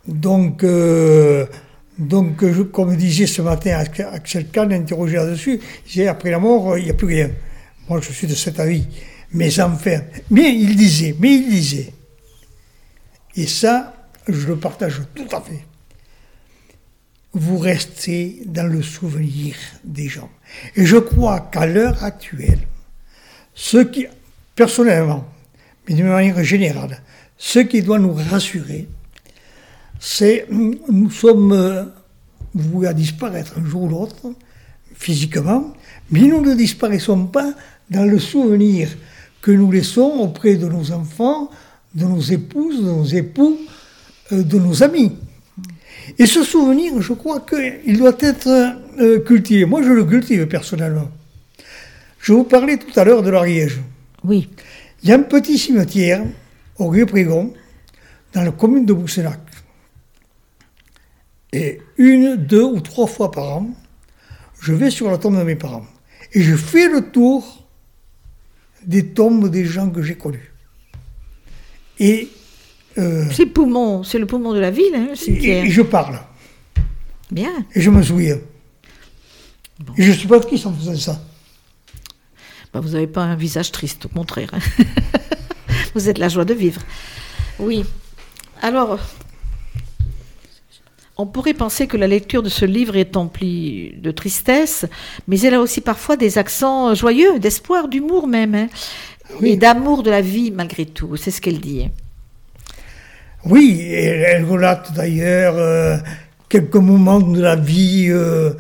Donc, 0.08 0.64
euh, 0.64 1.46
donc 1.98 2.44
comme 2.72 2.96
disait 2.96 3.28
ce 3.28 3.42
matin 3.42 3.84
Axel 4.12 4.48
Kahn, 4.50 4.72
interrogé 4.72 5.18
là-dessus, 5.18 5.60
il 5.94 6.08
après 6.08 6.32
la 6.32 6.40
mort, 6.40 6.78
il 6.78 6.86
n'y 6.86 6.90
a 6.90 6.94
plus 6.94 7.08
rien. 7.08 7.32
Moi, 7.88 8.00
je 8.02 8.12
suis 8.12 8.28
de 8.28 8.36
cet 8.36 8.60
avis. 8.60 8.86
Mais 9.32 9.60
enfin, 9.60 10.02
mais 10.32 10.56
il 10.56 10.76
disait, 10.76 11.16
mais 11.20 11.36
il 11.36 11.50
disait, 11.50 11.94
et 13.36 13.46
ça, 13.46 13.94
je 14.28 14.48
le 14.48 14.58
partage 14.58 15.02
tout 15.14 15.28
à 15.32 15.42
fait. 15.42 15.66
Vous 17.34 17.60
restez 17.60 18.42
dans 18.46 18.66
le 18.66 18.82
souvenir 18.82 19.56
des 19.84 20.08
gens. 20.08 20.32
Et 20.76 20.86
je 20.86 20.98
crois 20.98 21.42
qu'à 21.52 21.68
l'heure 21.68 22.04
actuelle, 22.04 22.60
ce 23.54 23.78
qui, 23.78 24.08
personnellement, 24.56 25.28
mais 25.88 25.94
d'une 25.94 26.08
manière 26.08 26.44
générale, 26.44 27.02
ce 27.40 27.60
qui 27.60 27.82
doit 27.82 27.98
nous 27.98 28.14
rassurer, 28.14 28.88
c'est 30.00 30.46
nous 30.52 31.10
sommes 31.10 31.92
voués 32.54 32.88
à 32.88 32.94
disparaître 32.94 33.54
un 33.58 33.66
jour 33.66 33.84
ou 33.84 33.90
l'autre, 33.90 34.34
physiquement, 34.94 35.74
mais 36.12 36.22
nous 36.22 36.42
ne 36.42 36.54
disparaissons 36.54 37.26
pas 37.26 37.54
dans 37.90 38.06
le 38.06 38.20
souvenir 38.20 38.90
que 39.42 39.52
nous 39.52 39.72
laissons 39.72 40.12
auprès 40.20 40.56
de 40.56 40.68
nos 40.68 40.92
enfants, 40.92 41.50
de 41.96 42.06
nos 42.06 42.20
épouses, 42.20 42.84
de 42.84 42.90
nos 42.90 43.06
époux, 43.06 43.58
euh, 44.32 44.44
de 44.44 44.60
nos 44.60 44.84
amis. 44.84 45.14
Et 46.18 46.26
ce 46.26 46.44
souvenir, 46.44 47.02
je 47.02 47.14
crois 47.14 47.40
qu'il 47.42 47.98
doit 47.98 48.18
être 48.20 48.50
euh, 49.00 49.20
cultivé. 49.20 49.66
Moi, 49.66 49.82
je 49.84 49.92
le 49.92 50.04
cultive 50.04 50.46
personnellement. 50.48 51.10
Je 52.20 52.34
vous 52.34 52.44
parlais 52.44 52.78
tout 52.78 53.00
à 53.00 53.04
l'heure 53.04 53.24
de 53.24 53.30
l'Ariège. 53.30 53.80
Oui. 54.24 54.50
Il 55.02 55.10
y 55.10 55.12
a 55.14 55.16
un 55.16 55.22
petit 55.22 55.58
cimetière 55.58 56.24
au 56.80 56.88
Rieu-Prégon, 56.88 57.54
dans 58.34 58.44
la 58.44 58.52
commune 58.52 58.86
de 58.86 58.94
Boussenac. 58.94 59.40
Et 61.52 61.82
une, 61.98 62.36
deux 62.36 62.64
ou 62.64 62.80
trois 62.80 63.08
fois 63.08 63.32
par 63.32 63.58
an, 63.58 63.70
je 64.62 64.74
vais 64.74 64.90
sur 64.90 65.10
la 65.10 65.18
tombe 65.18 65.38
de 65.38 65.44
mes 65.44 65.56
parents. 65.56 65.86
Et 66.34 66.42
je 66.42 66.56
fais 66.56 66.88
le 66.88 67.12
tour 67.12 67.68
des 68.86 69.08
tombes 69.08 69.50
des 69.50 69.66
gens 69.66 69.90
que 69.90 70.02
j'ai 70.02 70.16
connus. 70.16 70.54
Et. 72.00 72.30
Euh, 72.98 73.26
c'est 73.32 73.46
poumon, 73.46 74.04
c'est 74.04 74.20
le 74.20 74.26
poumon 74.26 74.54
de 74.54 74.60
la 74.60 74.72
ville, 74.72 74.96
hein, 74.96 75.10
et, 75.28 75.70
je 75.70 75.82
parle. 75.82 76.20
Bien. 77.32 77.66
Et 77.76 77.82
je 77.82 77.90
me 77.90 78.02
souviens. 78.02 78.38
Et 79.98 80.04
je 80.04 80.12
ne 80.12 80.16
suis 80.16 80.28
pas 80.28 80.40
triste 80.40 80.66
en 80.66 80.74
faisant 80.74 80.96
ça. 80.96 81.22
Bah, 82.74 82.80
vous 82.80 82.90
n'avez 82.90 83.08
pas 83.08 83.24
un 83.24 83.36
visage 83.36 83.72
triste, 83.72 84.06
au 84.06 84.10
contraire. 84.10 84.52
Vous 85.96 86.10
êtes 86.10 86.18
la 86.18 86.30
joie 86.30 86.46
de 86.46 86.54
vivre. 86.54 86.82
Oui. 87.60 87.86
Alors, 88.62 89.00
on 91.18 91.26
pourrait 91.26 91.54
penser 91.54 91.86
que 91.86 91.98
la 91.98 92.08
lecture 92.08 92.42
de 92.42 92.50
ce 92.50 92.64
livre 92.64 92.96
est 92.96 93.18
emplie 93.18 93.94
de 93.98 94.12
tristesse, 94.12 94.86
mais 95.28 95.40
elle 95.42 95.54
a 95.54 95.60
aussi 95.60 95.82
parfois 95.82 96.16
des 96.16 96.38
accents 96.38 96.96
joyeux, 96.96 97.40
d'espoir, 97.40 97.90
d'humour 97.90 98.26
même, 98.26 98.56
hein. 98.56 98.68
et 99.42 99.58
d'amour 99.58 100.02
de 100.04 100.10
la 100.10 100.22
vie 100.22 100.52
malgré 100.52 100.86
tout. 100.86 101.18
C'est 101.18 101.32
ce 101.32 101.42
qu'elle 101.42 101.60
dit. 101.60 101.90
Oui, 103.46 103.82
elle, 103.92 104.46
relate 104.46 104.94
d'ailleurs 104.94 105.56
euh, 105.58 105.98
quelques 106.48 106.76
moments 106.76 107.20
de 107.20 107.42
la 107.42 107.56
vie 107.56 108.08
euh, 108.10 108.52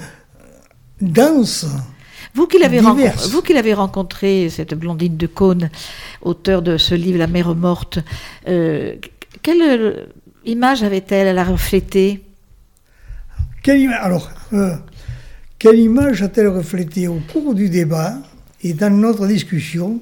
dense. 1.02 1.65
Vous 2.36 2.48
qui 2.48 2.60
l'avez 2.60 2.80
rencontré, 2.80 3.30
vous 3.32 3.42
qui 3.42 3.54
l'avez 3.54 3.74
rencontré, 3.74 4.50
cette 4.50 4.74
blondine 4.74 5.18
de 5.18 5.28
Cône, 5.28 5.70
auteur 6.22 6.62
de 6.62 6.78
ce 6.78 6.94
livre 6.94 7.18
La 7.18 7.28
mère 7.28 7.56
morte, 7.56 8.00
euh, 8.48 8.96
quelle 9.42 9.62
euh, 9.62 10.06
image 10.46 10.84
avait-elle? 10.84 11.28
À 11.28 11.34
la 11.34 11.44
refléter 11.44 12.24
quelle, 13.63 13.92
Alors, 13.94 14.30
euh, 14.54 14.76
quelle 15.58 15.80
image 15.80 16.22
a-t-elle 16.22 16.48
reflété 16.48 17.08
au 17.08 17.20
cours 17.32 17.56
du 17.56 17.70
débat 17.70 18.18
et 18.62 18.74
dans 18.74 18.96
notre 18.96 19.26
discussion? 19.28 20.00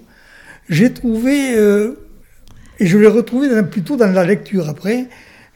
J'ai 0.69 0.91
trouvé, 0.93 1.53
et 1.53 2.85
je 2.85 2.97
l'ai 2.97 3.07
retrouvé 3.07 3.63
plutôt 3.63 3.95
dans 3.95 4.11
la 4.11 4.25
lecture 4.25 4.67
après, 4.67 5.07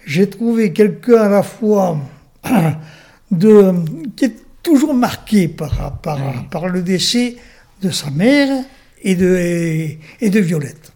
j'ai 0.06 0.30
trouvé 0.30 0.72
quelqu'un 0.72 1.18
à 1.18 1.30
la 1.30 1.44
fois 1.44 2.00
de, 3.32 3.74
qui 4.16 4.26
est 4.26 4.36
toujours 4.64 4.94
marqué 4.94 5.48
par, 5.48 6.00
par, 6.02 6.20
par 6.50 6.68
le 6.68 6.82
décès 6.82 7.38
de 7.82 7.90
sa 7.90 8.10
mère 8.10 8.64
et 9.02 9.16
de, 9.16 9.98
et, 10.20 10.30
de 10.30 10.40
Violette. 10.40 10.94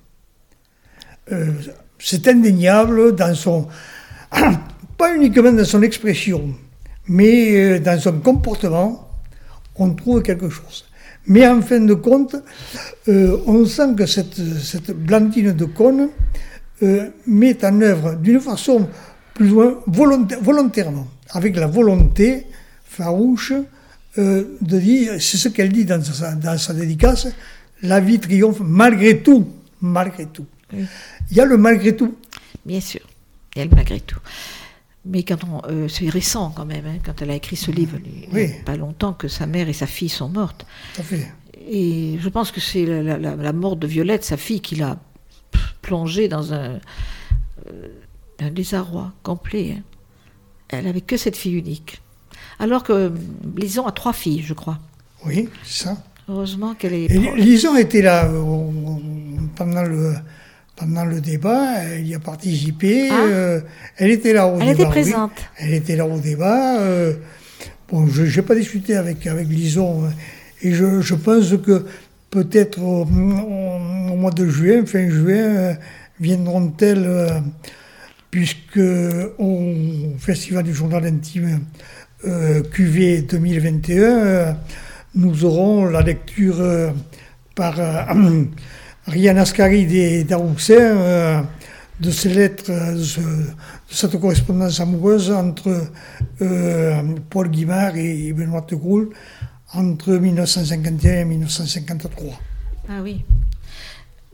Euh, 1.31 1.51
c'est 1.99 2.27
indéniable 2.27 3.15
dans 3.15 3.33
son, 3.33 3.67
pas 4.97 5.15
uniquement 5.15 5.51
dans 5.51 5.65
son 5.65 5.81
expression, 5.81 6.53
mais 7.07 7.55
euh, 7.55 7.79
dans 7.79 7.99
son 7.99 8.19
comportement, 8.19 9.09
on 9.77 9.93
trouve 9.93 10.21
quelque 10.21 10.49
chose. 10.49 10.85
Mais 11.27 11.47
en 11.47 11.61
fin 11.61 11.79
de 11.79 11.95
compte, 11.95 12.35
euh, 13.07 13.37
on 13.47 13.65
sent 13.65 13.95
que 13.97 14.05
cette, 14.05 14.35
cette 14.35 14.91
Blandine 14.91 15.53
de 15.53 15.65
Cône 15.65 16.09
met 17.25 17.65
en 17.65 17.81
œuvre 17.81 18.15
d'une 18.15 18.39
façon 18.39 18.87
plus 19.33 19.51
ou 19.51 19.55
moins 19.55 19.75
volontairement, 19.87 21.07
avec 21.31 21.55
la 21.55 21.67
volonté 21.67 22.45
farouche 22.95 23.53
euh, 24.17 24.57
de 24.61 24.79
dire, 24.79 25.13
c'est 25.19 25.37
ce 25.37 25.49
qu'elle 25.49 25.71
dit 25.71 25.85
dans 25.85 26.01
sa, 26.03 26.33
dans 26.33 26.57
sa, 26.57 26.73
dédicace, 26.73 27.27
la 27.81 27.99
vie 27.99 28.19
triomphe 28.19 28.61
malgré 28.61 29.21
tout, 29.21 29.47
malgré 29.81 30.25
tout. 30.25 30.45
Il 30.71 31.37
y 31.37 31.41
a 31.41 31.45
le 31.45 31.57
malgré 31.57 31.95
tout. 31.95 32.15
Bien 32.65 32.81
sûr, 32.81 33.01
il 33.55 33.59
y 33.59 33.61
a 33.61 33.65
le 33.65 33.75
malgré 33.75 33.99
tout. 33.99 34.19
Mais 35.05 35.23
quand 35.23 35.37
euh, 35.67 35.87
c'est 35.87 36.09
récent 36.09 36.51
quand 36.55 36.65
même, 36.65 36.85
hein, 36.85 36.97
quand 37.05 37.21
elle 37.21 37.29
a 37.29 37.35
écrit 37.35 37.55
ce 37.55 37.69
livre, 37.71 37.97
il 38.03 38.33
n'y 38.33 38.45
a 38.45 38.63
pas 38.65 38.75
longtemps 38.75 39.13
que 39.13 39.27
sa 39.27 39.45
mère 39.45 39.69
et 39.69 39.73
sa 39.73 39.85
fille 39.85 40.09
sont 40.09 40.29
mortes. 40.29 40.65
Et 41.67 42.17
je 42.19 42.29
pense 42.29 42.51
que 42.51 42.59
c'est 42.59 42.85
la, 42.85 43.53
mort 43.53 43.75
de 43.75 43.85
Violette, 43.85 44.23
sa 44.23 44.37
fille, 44.37 44.61
qui 44.61 44.75
l'a 44.75 44.97
plongée 45.81 46.27
dans 46.27 46.53
un, 46.53 46.79
euh, 47.67 47.87
un 48.39 48.49
désarroi 48.49 49.13
complet. 49.23 49.75
Hein. 49.77 49.83
Elle 50.69 50.87
avait 50.87 51.01
que 51.01 51.17
cette 51.17 51.37
fille 51.37 51.55
unique. 51.55 52.01
Alors 52.59 52.83
que 52.83 53.11
Lison 53.57 53.85
a 53.85 53.91
trois 53.91 54.13
filles, 54.13 54.43
je 54.45 54.53
crois. 54.53 54.79
Oui, 55.25 55.49
c'est 55.63 55.85
ça. 55.85 55.97
Heureusement 56.27 56.73
qu'elle 56.73 56.93
est. 56.93 57.35
Lison 57.35 57.75
était 57.75 58.01
là 58.01 58.25
euh, 58.25 58.71
pendant 59.55 59.83
le, 59.83 60.13
pendant 60.75 61.05
le 61.05 61.21
débat, 61.21 61.83
elle 61.83 62.07
y 62.07 62.15
a 62.15 62.19
participé. 62.19 63.09
Ah. 63.11 63.21
Euh, 63.21 63.61
elle 63.97 64.11
était 64.11 64.33
là 64.33 64.47
au 64.47 64.53
débat. 64.53 64.65
Elle 64.65 64.73
était 64.73 64.85
présente. 64.85 65.31
Elle 65.57 65.73
était 65.73 65.95
là 65.95 66.05
au 66.05 66.17
débat. 66.17 66.79
Euh, 66.79 67.13
bon, 67.89 68.07
je 68.07 68.23
n'ai 68.23 68.45
pas 68.45 68.55
discuté 68.55 68.95
avec, 68.95 69.27
avec 69.27 69.47
Lison. 69.47 70.03
Et 70.61 70.73
je, 70.73 71.01
je 71.01 71.15
pense 71.15 71.55
que 71.57 71.85
peut-être 72.31 72.81
au, 72.81 73.05
mois 73.05 74.31
de 74.31 74.47
juin, 74.47 74.85
fin 74.85 75.09
juin, 75.09 75.77
viendront-elles, 76.19 77.43
puisque 78.31 78.79
au 79.37 79.71
Festival 80.17 80.63
du 80.63 80.73
Journal 80.73 81.05
Intime 81.05 81.45
euh, 81.45 81.57
QV 82.71 83.21
2021, 83.23 84.01
euh, 84.01 84.51
nous 85.15 85.45
aurons 85.45 85.85
la 85.85 86.01
lecture 86.01 86.59
euh, 86.59 86.91
par 87.55 87.75
Rian 89.07 89.37
Ascari 89.37 90.23
d'Aroussin 90.25 91.45
de 91.99 92.11
ces 92.11 92.29
lettres, 92.29 92.71
de, 92.93 93.45
cette 93.89 94.19
correspondance 94.19 94.79
amoureuse 94.81 95.31
entre 95.31 95.87
Paul 97.29 97.49
Guimard 97.49 97.95
et 97.95 98.33
Benoît 98.33 98.65
de 98.67 98.75
Gaulle 98.75 99.09
entre 99.73 100.11
1951 100.13 101.21
et 101.21 101.25
1953. 101.25 102.33
Ah 102.89 103.01
oui. 103.01 103.21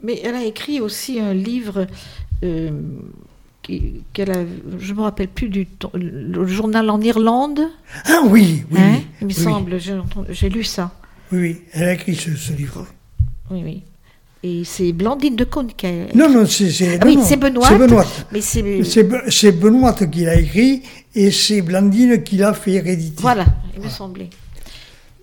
Mais 0.03 0.19
elle 0.23 0.35
a 0.35 0.43
écrit 0.43 0.81
aussi 0.81 1.19
un 1.19 1.33
livre 1.33 1.87
euh, 2.43 2.71
qu'elle 3.61 4.31
a, 4.31 4.43
je 4.79 4.91
ne 4.91 4.97
me 4.97 5.03
rappelle 5.03 5.27
plus 5.27 5.49
du 5.49 5.67
le 5.93 6.45
journal 6.45 6.89
en 6.89 6.99
Irlande. 7.01 7.61
Ah 8.05 8.21
oui, 8.25 8.63
oui. 8.71 8.79
Hein, 8.79 8.99
il 9.21 9.27
me 9.27 9.33
semble, 9.33 9.77
j'ai 10.29 10.49
lu 10.49 10.63
ça. 10.63 10.91
Oui, 11.31 11.39
oui, 11.39 11.61
elle 11.73 11.83
a 11.83 11.93
écrit 11.93 12.15
ce, 12.15 12.53
livre. 12.53 12.85
Oui, 13.49 13.61
oui. 13.63 13.83
Et 14.43 14.63
c'est 14.65 14.91
Blandine 14.91 15.35
de 15.35 15.43
Cône 15.43 15.71
qui 15.77 15.85
a 15.85 15.91
Non, 16.15 16.27
non, 16.29 16.45
c'est 16.47 16.99
ah 16.99 17.05
oui, 17.05 17.15
Benoît. 17.37 17.67
C'est 17.67 17.77
Benoît. 17.77 18.05
Mais 18.31 18.41
c'est 18.41 19.51
Benoît 19.51 19.93
qui 19.93 20.25
l'a 20.25 20.39
écrit 20.39 20.81
et 21.13 21.29
c'est 21.29 21.61
Blandine 21.61 22.23
qui 22.23 22.37
l'a 22.37 22.53
fait 22.53 22.71
héréditer. 22.71 23.21
Voilà, 23.21 23.45
il 23.75 23.83
me 23.83 23.89
semblait. 23.89 24.29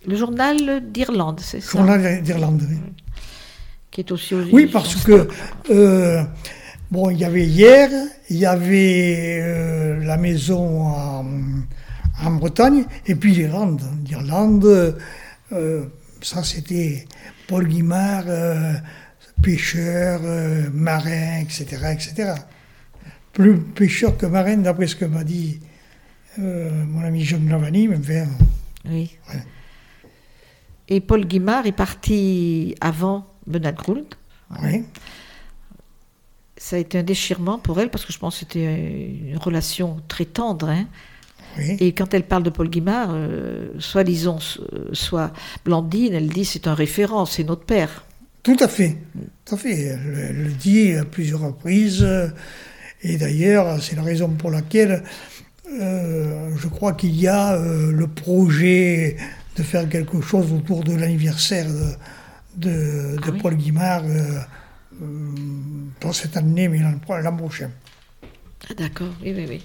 Le 0.07 0.17
journal 0.17 0.83
d'Irlande, 0.91 1.41
c'est 1.43 1.61
ça 1.61 1.79
Journal 1.79 2.23
d'Irlande, 2.23 2.63
oui. 2.69 2.77
Qui 3.91 4.01
est 4.03 4.13
aussi 4.13 4.35
Oui, 4.53 4.67
parce 4.67 4.97
que, 5.05 5.29
euh, 5.71 6.23
bon, 6.91 7.11
il 7.11 7.19
y 7.19 7.25
avait 7.25 7.47
hier, 7.47 7.91
il 8.31 8.39
y 8.39 8.47
avait 8.47 9.41
euh, 9.41 10.05
la 10.05 10.17
maison 10.17 10.89
en, 10.89 11.25
Bretagne, 12.33 12.85
et 13.07 13.15
puis 13.15 13.33
l'Irlande. 13.33 13.81
L'Irlande, 14.07 14.97
euh, 15.53 15.85
ça 16.21 16.43
c'était 16.43 17.07
Paul 17.47 17.69
Guimard, 17.69 18.25
pêcheur, 19.43 20.21
marin, 20.73 21.41
etc., 21.41 21.65
etc. 21.93 22.33
Plus 23.33 23.59
pêcheur 23.59 24.17
que 24.17 24.27
marin, 24.27 24.59
d'après 24.59 24.89
ce 24.89 24.97
que 24.97 25.05
m'a 25.05 25.25
dit 25.25 25.61
mon 26.37 27.03
ami 27.03 27.25
Jean 27.25 27.41
Lavani, 27.49 27.89
mais 27.89 28.27
Oui. 28.85 29.17
Et 30.89 31.01
Paul 31.01 31.27
Guimard 31.27 31.67
est 31.67 31.73
parti 31.73 32.75
avant 32.81 33.27
Gould. 33.47 34.07
Oui. 34.63 34.85
Ça 36.59 36.77
a 36.77 36.79
été 36.79 36.99
un 36.99 37.03
déchirement 37.03 37.59
pour 37.59 37.81
elle 37.81 37.89
parce 37.91 38.05
que 38.05 38.13
je 38.13 38.19
pense 38.19 38.35
que 38.35 38.41
c'était 38.41 38.65
une 39.31 39.39
relation 39.39 40.01
très 40.09 40.25
tendre. 40.25 40.69
Hein. 40.69 40.87
Oui. 41.57 41.77
Et 41.81 41.93
quand 41.93 42.13
elle 42.15 42.25
parle 42.25 42.43
de 42.43 42.51
Paul 42.51 42.69
Guimard, 42.69 43.11
euh, 43.13 43.69
soit 43.79 44.05
disons, 44.05 44.39
soit 44.93 45.33
Blandine, 45.65 46.15
elle 46.15 46.29
dit 46.29 46.45
c'est 46.45 46.67
un 46.67 46.75
référent, 46.75 47.27
c'est 47.27 47.45
notre 47.45 47.65
père. 47.65 48.05
Tout 48.43 48.57
à 48.61 48.69
fait, 48.69 48.97
tout 49.45 49.55
à 49.55 49.59
fait. 49.59 49.81
Elle, 49.83 50.45
le 50.45 50.53
dit 50.53 50.93
à 50.95 51.05
plusieurs 51.05 51.41
reprises. 51.41 52.07
Et 53.03 53.17
d'ailleurs, 53.17 53.81
c'est 53.83 53.97
la 53.97 54.03
raison 54.03 54.29
pour 54.29 54.51
laquelle 54.51 55.03
euh, 55.73 56.51
je 56.57 56.69
crois 56.69 56.95
qu'il 56.95 57.15
y 57.15 57.29
a 57.29 57.55
euh, 57.55 57.93
le 57.93 58.07
projet 58.07 59.17
de 59.57 59.63
faire 59.63 59.89
quelque 59.89 60.21
chose 60.21 60.53
autour 60.53 60.83
de 60.83 60.95
l'anniversaire 60.95 61.67
de, 62.57 63.17
ah 63.23 63.33
Paul 63.43 63.55
Guimard, 63.55 64.03
euh, 65.03 65.07
pas 66.01 66.13
cette 66.13 66.37
année, 66.37 66.69
mais 66.69 66.79
l'an 66.79 67.37
prochain. 67.37 67.71
Ah, 68.69 68.75
d'accord, 68.75 69.09
oui, 69.23 69.33
oui, 69.37 69.47
oui. 69.49 69.63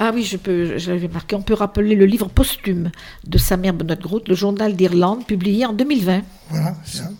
Ah 0.00 0.12
oui, 0.14 0.22
je 0.22 0.36
peux, 0.36 0.78
j'avais 0.78 1.08
marqué, 1.08 1.34
on 1.34 1.42
peut 1.42 1.54
rappeler 1.54 1.96
le 1.96 2.06
livre 2.06 2.28
posthume 2.28 2.90
de 3.26 3.38
sa 3.38 3.56
mère 3.56 3.74
Benoît 3.74 3.96
Groot, 3.96 4.28
le 4.28 4.34
journal 4.34 4.76
d'Irlande, 4.76 5.26
publié 5.26 5.66
en 5.66 5.72
2020. 5.72 6.22
Voilà, 6.50 6.76
ça. 6.84 7.10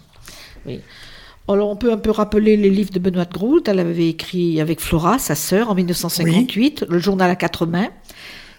Oui. 0.64 0.81
Alors 1.48 1.70
on 1.70 1.77
peut 1.77 1.90
un 1.90 1.96
peu 1.96 2.11
rappeler 2.11 2.57
les 2.57 2.70
livres 2.70 2.92
de 2.92 2.98
Benoît 2.98 3.24
Groot. 3.24 3.66
Elle 3.66 3.81
avait 3.81 4.09
écrit 4.09 4.61
avec 4.61 4.81
Flora, 4.81 5.18
sa 5.18 5.35
sœur, 5.35 5.70
en 5.70 5.74
1958, 5.74 6.85
le 6.88 6.98
journal 6.98 7.31
à 7.31 7.37
quatre 7.37 7.66
mains 7.66 7.88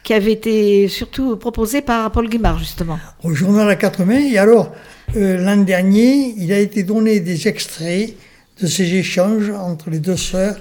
qui 0.04 0.14
avait 0.14 0.32
été 0.32 0.88
surtout 0.88 1.36
proposé 1.38 1.82
par 1.82 2.12
Paul 2.12 2.30
Guimard, 2.30 2.58
justement. 2.58 2.98
Au 3.24 3.34
journal 3.34 3.70
à 3.70 3.76
quatre 3.76 4.04
mains. 4.06 4.20
Et 4.20 4.38
alors, 4.38 4.72
euh, 5.16 5.38
l'an 5.38 5.58
dernier, 5.58 6.34
il 6.38 6.52
a 6.52 6.60
été 6.60 6.84
donné 6.84 7.20
des 7.20 7.48
extraits 7.48 8.16
de 8.62 8.68
ces 8.68 8.94
échanges 8.96 9.50
entre 9.50 9.90
les 9.90 10.00
deux 10.00 10.18
sœurs, 10.18 10.58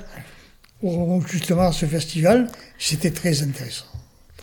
justement 1.26 1.62
à 1.68 1.72
ce 1.72 1.87
festival. 1.87 2.48
C'était 2.78 3.11
très 3.11 3.42
intéressant. 3.42 3.87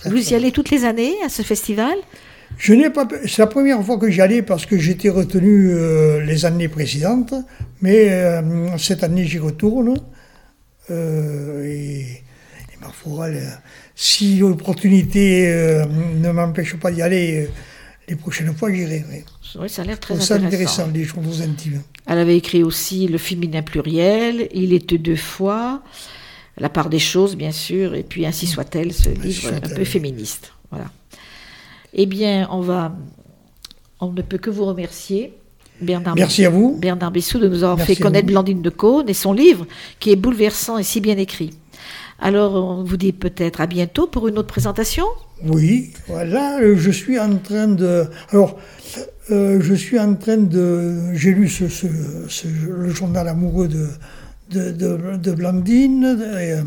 Vous 0.06 0.30
y 0.30 0.36
allez 0.36 0.52
toutes 0.52 0.72
les 0.72 0.86
années 0.86 1.16
à 1.26 1.30
ce 1.30 1.42
festival? 1.42 1.96
Je 2.58 2.74
n'ai 2.74 2.90
pas. 2.90 3.08
C'est 3.26 3.40
la 3.40 3.48
première 3.48 3.84
fois 3.84 3.98
que 3.98 4.10
j'y 4.10 4.22
allais 4.22 4.42
parce 4.42 4.66
que 4.66 4.78
j'étais 4.78 5.10
retenu 5.10 5.72
euh, 5.72 6.22
les 6.22 6.46
années 6.46 6.68
précédentes, 6.68 7.34
mais 7.82 8.10
euh, 8.12 8.78
cette 8.78 9.04
année 9.04 9.26
j'y 9.26 9.40
retourne. 9.40 9.96
et, 10.90 10.94
et, 10.94 12.78
ma 12.80 12.90
foi, 12.90 13.30
si 13.96 14.38
l'opportunité 14.38 15.48
euh, 15.48 15.86
ne 15.86 16.30
m'empêche 16.32 16.76
pas 16.76 16.92
d'y 16.92 17.02
aller, 17.02 17.46
euh, 17.46 17.50
les 18.08 18.16
prochaines 18.16 18.54
fois, 18.56 18.72
j'irai. 18.72 19.04
Oui. 19.60 19.70
ça 19.70 19.82
a 19.82 19.86
l'air 19.86 20.00
très 20.00 20.14
intéressant. 20.14 20.46
intéressant, 20.46 20.88
les 20.94 21.06
choses 21.06 21.42
intimes. 21.42 21.82
Elle 22.06 22.20
avait 22.20 22.38
écrit 22.38 22.64
aussi 22.64 23.08
Le 23.08 23.18
féminin 23.18 23.64
pluriel, 23.64 24.48
Il 24.54 24.74
était 24.74 24.98
deux 24.98 25.16
fois, 25.16 25.82
La 26.58 26.70
part 26.70 26.90
des 26.90 27.00
choses, 27.00 27.36
bien 27.36 27.52
sûr, 27.52 27.96
et 27.96 28.04
puis 28.04 28.26
Ainsi 28.26 28.48
soit-elle, 28.48 28.94
ce 28.94 29.10
livre 29.10 29.54
un 29.54 29.60
peu 29.60 29.84
féministe. 29.84 30.54
Voilà. 30.70 30.92
Eh 31.94 32.06
bien, 32.06 32.48
on 32.52 32.62
va. 32.62 32.96
On 34.00 34.12
ne 34.12 34.22
peut 34.22 34.38
que 34.38 34.50
vous 34.50 34.66
remercier. 34.66 35.34
Bernard 35.82 36.16
Merci 36.16 36.46
à 36.46 36.50
vous. 36.50 36.78
Bernard 36.78 37.12
Bessou 37.12 37.40
de 37.40 37.48
nous 37.50 37.64
avoir 37.64 37.86
fait 37.86 37.96
connaître 37.96 38.28
Blandine 38.28 38.62
de 38.62 38.70
Cône 38.70 39.10
et 39.10 39.14
son 39.14 39.34
livre 39.34 39.66
qui 40.00 40.12
est 40.12 40.16
bouleversant 40.16 40.78
et 40.78 40.84
si 40.84 41.02
bien 41.02 41.18
écrit. 41.18 41.52
Alors, 42.20 42.56
on 42.56 42.84
vous 42.84 42.98
dit 42.98 43.12
peut-être 43.12 43.62
à 43.62 43.68
bientôt 43.68 44.08
pour 44.08 44.28
une 44.28 44.38
autre 44.38 44.48
présentation 44.48 45.06
Oui, 45.44 45.92
voilà, 46.08 46.60
euh, 46.60 46.76
je 46.78 46.92
suis 46.92 47.20
en 47.20 47.38
train 47.38 47.68
de... 47.68 48.06
Alors, 48.32 48.58
euh, 49.32 49.60
je 49.62 49.74
suis 49.74 50.00
en 50.00 50.16
train 50.16 50.38
de... 50.38 51.14
J'ai 51.14 51.32
lu 51.32 51.50
ce, 51.50 51.66
le 52.68 52.90
journal 52.90 53.28
amoureux 53.28 53.68
de, 53.68 54.72
de, 54.72 55.32
Blandine, 55.34 56.18
euh, 56.20 56.62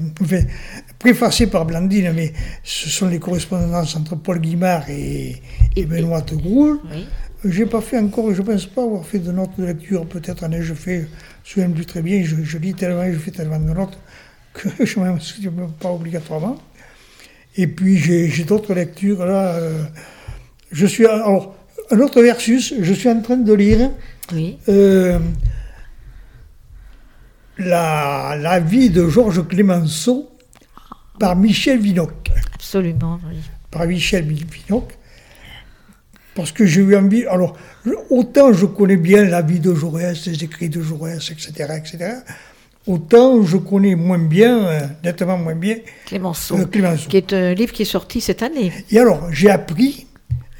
préfacé 0.98 1.46
par 1.46 1.64
Blandine, 1.64 2.12
mais 2.14 2.34
ce 2.62 2.90
sont 2.90 3.08
les 3.08 3.18
correspondances 3.18 3.96
entre 3.96 4.16
Paul 4.16 4.40
Guimard 4.40 4.90
et, 4.90 5.40
et 5.76 5.86
Benoît 5.86 6.20
de 6.20 6.36
Groul. 6.36 6.78
Oui. 6.92 7.06
J'ai 7.44 7.66
pas 7.66 7.80
fait 7.80 7.98
encore, 7.98 8.34
je 8.34 8.42
pense 8.42 8.66
pas 8.66 8.82
avoir 8.82 9.06
fait 9.06 9.20
de 9.20 9.30
notes 9.30 9.52
de 9.58 9.64
lecture, 9.64 10.04
peut-être 10.06 10.44
en 10.44 10.50
ai-je 10.50 10.74
fait, 10.74 10.96
je 10.96 11.02
me 11.02 11.06
souviens 11.44 11.70
plus 11.70 11.86
très 11.86 12.02
bien, 12.02 12.24
je, 12.24 12.34
je 12.42 12.58
lis 12.58 12.74
tellement, 12.74 13.04
je 13.10 13.16
fais 13.16 13.30
tellement 13.30 13.60
de 13.60 13.72
notes 13.72 13.96
que 14.58 14.84
je 14.84 14.98
ne 14.98 15.04
m'inscris 15.04 15.48
pas 15.80 15.90
obligatoirement. 15.90 16.58
Et 17.56 17.66
puis 17.66 17.96
j'ai 17.96 18.44
d'autres 18.44 18.74
lectures 18.74 19.24
là. 19.24 19.54
Euh, 19.54 19.84
je 20.70 20.86
suis 20.86 21.06
alors 21.06 21.56
un 21.90 21.98
autre 22.00 22.20
versus. 22.22 22.74
Je 22.80 22.92
suis 22.92 23.08
en 23.08 23.20
train 23.22 23.36
de 23.36 23.52
lire 23.52 23.90
euh, 24.68 25.18
la, 27.58 28.36
la, 28.38 28.60
vie 28.60 28.90
de 28.90 29.08
Georges 29.08 29.46
Clémenceau 29.48 30.30
par 31.18 31.34
Michel 31.34 31.80
Vinoc. 31.80 32.30
Absolument, 32.54 33.18
oui. 33.28 33.38
Par 33.70 33.86
Michel 33.86 34.24
Vinoc. 34.24 34.92
Parce 36.34 36.52
que 36.52 36.66
j'ai 36.66 36.82
eu 36.82 36.94
envie. 36.94 37.26
Alors, 37.26 37.56
autant 38.10 38.52
je 38.52 38.66
connais 38.66 38.96
bien 38.96 39.24
la 39.24 39.42
vie 39.42 39.58
de 39.58 39.74
Jaurès, 39.74 40.26
les 40.26 40.44
écrits 40.44 40.68
de 40.68 40.80
Jaurès, 40.80 41.30
etc., 41.30 41.72
etc 41.76 42.18
autant 42.88 43.42
je 43.42 43.58
connais 43.58 43.94
moins 43.94 44.18
bien, 44.18 44.66
euh, 44.66 44.86
nettement 45.04 45.38
moins 45.38 45.54
bien, 45.54 45.76
Clémenceau, 46.06 46.56
euh, 46.56 46.64
Clémenceau, 46.64 47.08
qui 47.08 47.18
est 47.18 47.32
un 47.32 47.54
livre 47.54 47.72
qui 47.72 47.82
est 47.82 47.92
sorti 47.92 48.20
cette 48.20 48.42
année. 48.42 48.72
Et 48.90 48.98
alors, 48.98 49.32
j'ai 49.32 49.50
appris, 49.50 50.06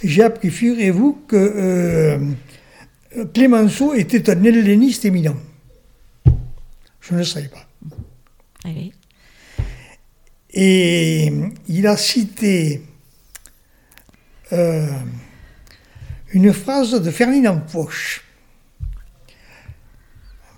j'ai 0.05 0.23
appris, 0.23 0.51
figurez-vous, 0.51 1.25
que 1.27 1.37
euh, 1.37 3.25
Clémenceau 3.33 3.95
était 3.95 4.31
un 4.31 4.45
helléniste 4.45 5.05
éminent. 5.07 5.37
Je 7.01 7.15
ne 7.15 7.19
le 7.19 7.25
savais 7.25 7.49
pas. 7.49 7.67
Oui. 8.67 8.93
Et 10.53 11.33
il 11.69 11.87
a 11.87 11.97
cité 11.97 12.83
une 16.33 16.53
phrase 16.53 17.01
de 17.01 17.11
Ferdinand 17.11 17.63
Foch. 17.67 18.23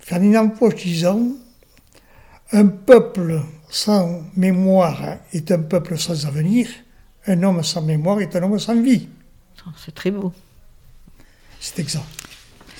Ferdinand 0.01 0.49
Foch 0.51 0.75
disant 0.75 1.21
un 2.53 2.67
peuple 2.67 3.41
sans 3.69 4.21
mémoire 4.35 5.17
est 5.33 5.51
un 5.51 5.59
peuple 5.59 5.97
sans 5.97 6.25
avenir. 6.25 6.67
Un 7.27 7.43
homme 7.43 7.63
sans 7.63 7.81
mémoire 7.81 8.19
est 8.19 8.35
un 8.35 8.43
homme 8.43 8.59
sans 8.59 8.79
vie. 8.81 9.07
Oh, 9.65 9.69
c'est 9.83 9.93
très 9.93 10.11
beau. 10.11 10.33
C'est 11.59 11.79
exact. 11.79 12.03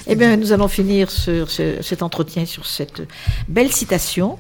Eh 0.08 0.16
bien, 0.16 0.36
nous 0.36 0.52
allons 0.52 0.68
finir 0.68 1.12
sur 1.12 1.50
cet 1.52 2.02
entretien 2.02 2.46
sur 2.46 2.66
cette 2.66 3.04
belle 3.48 3.72
citation. 3.72 4.40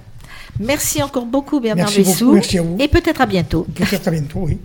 Merci 0.59 1.01
encore 1.03 1.25
beaucoup, 1.25 1.59
Bernard 1.59 1.91
Merci 1.95 2.01
Beaucoup, 2.01 2.33
merci 2.33 2.57
à 2.57 2.61
vous. 2.63 2.77
Et 2.79 2.87
peut-être 2.87 3.21
à 3.21 3.25
bientôt. 3.25 3.65
Peut-être 3.75 4.07
à 4.07 4.11
bientôt, 4.11 4.39
oui. 4.41 4.57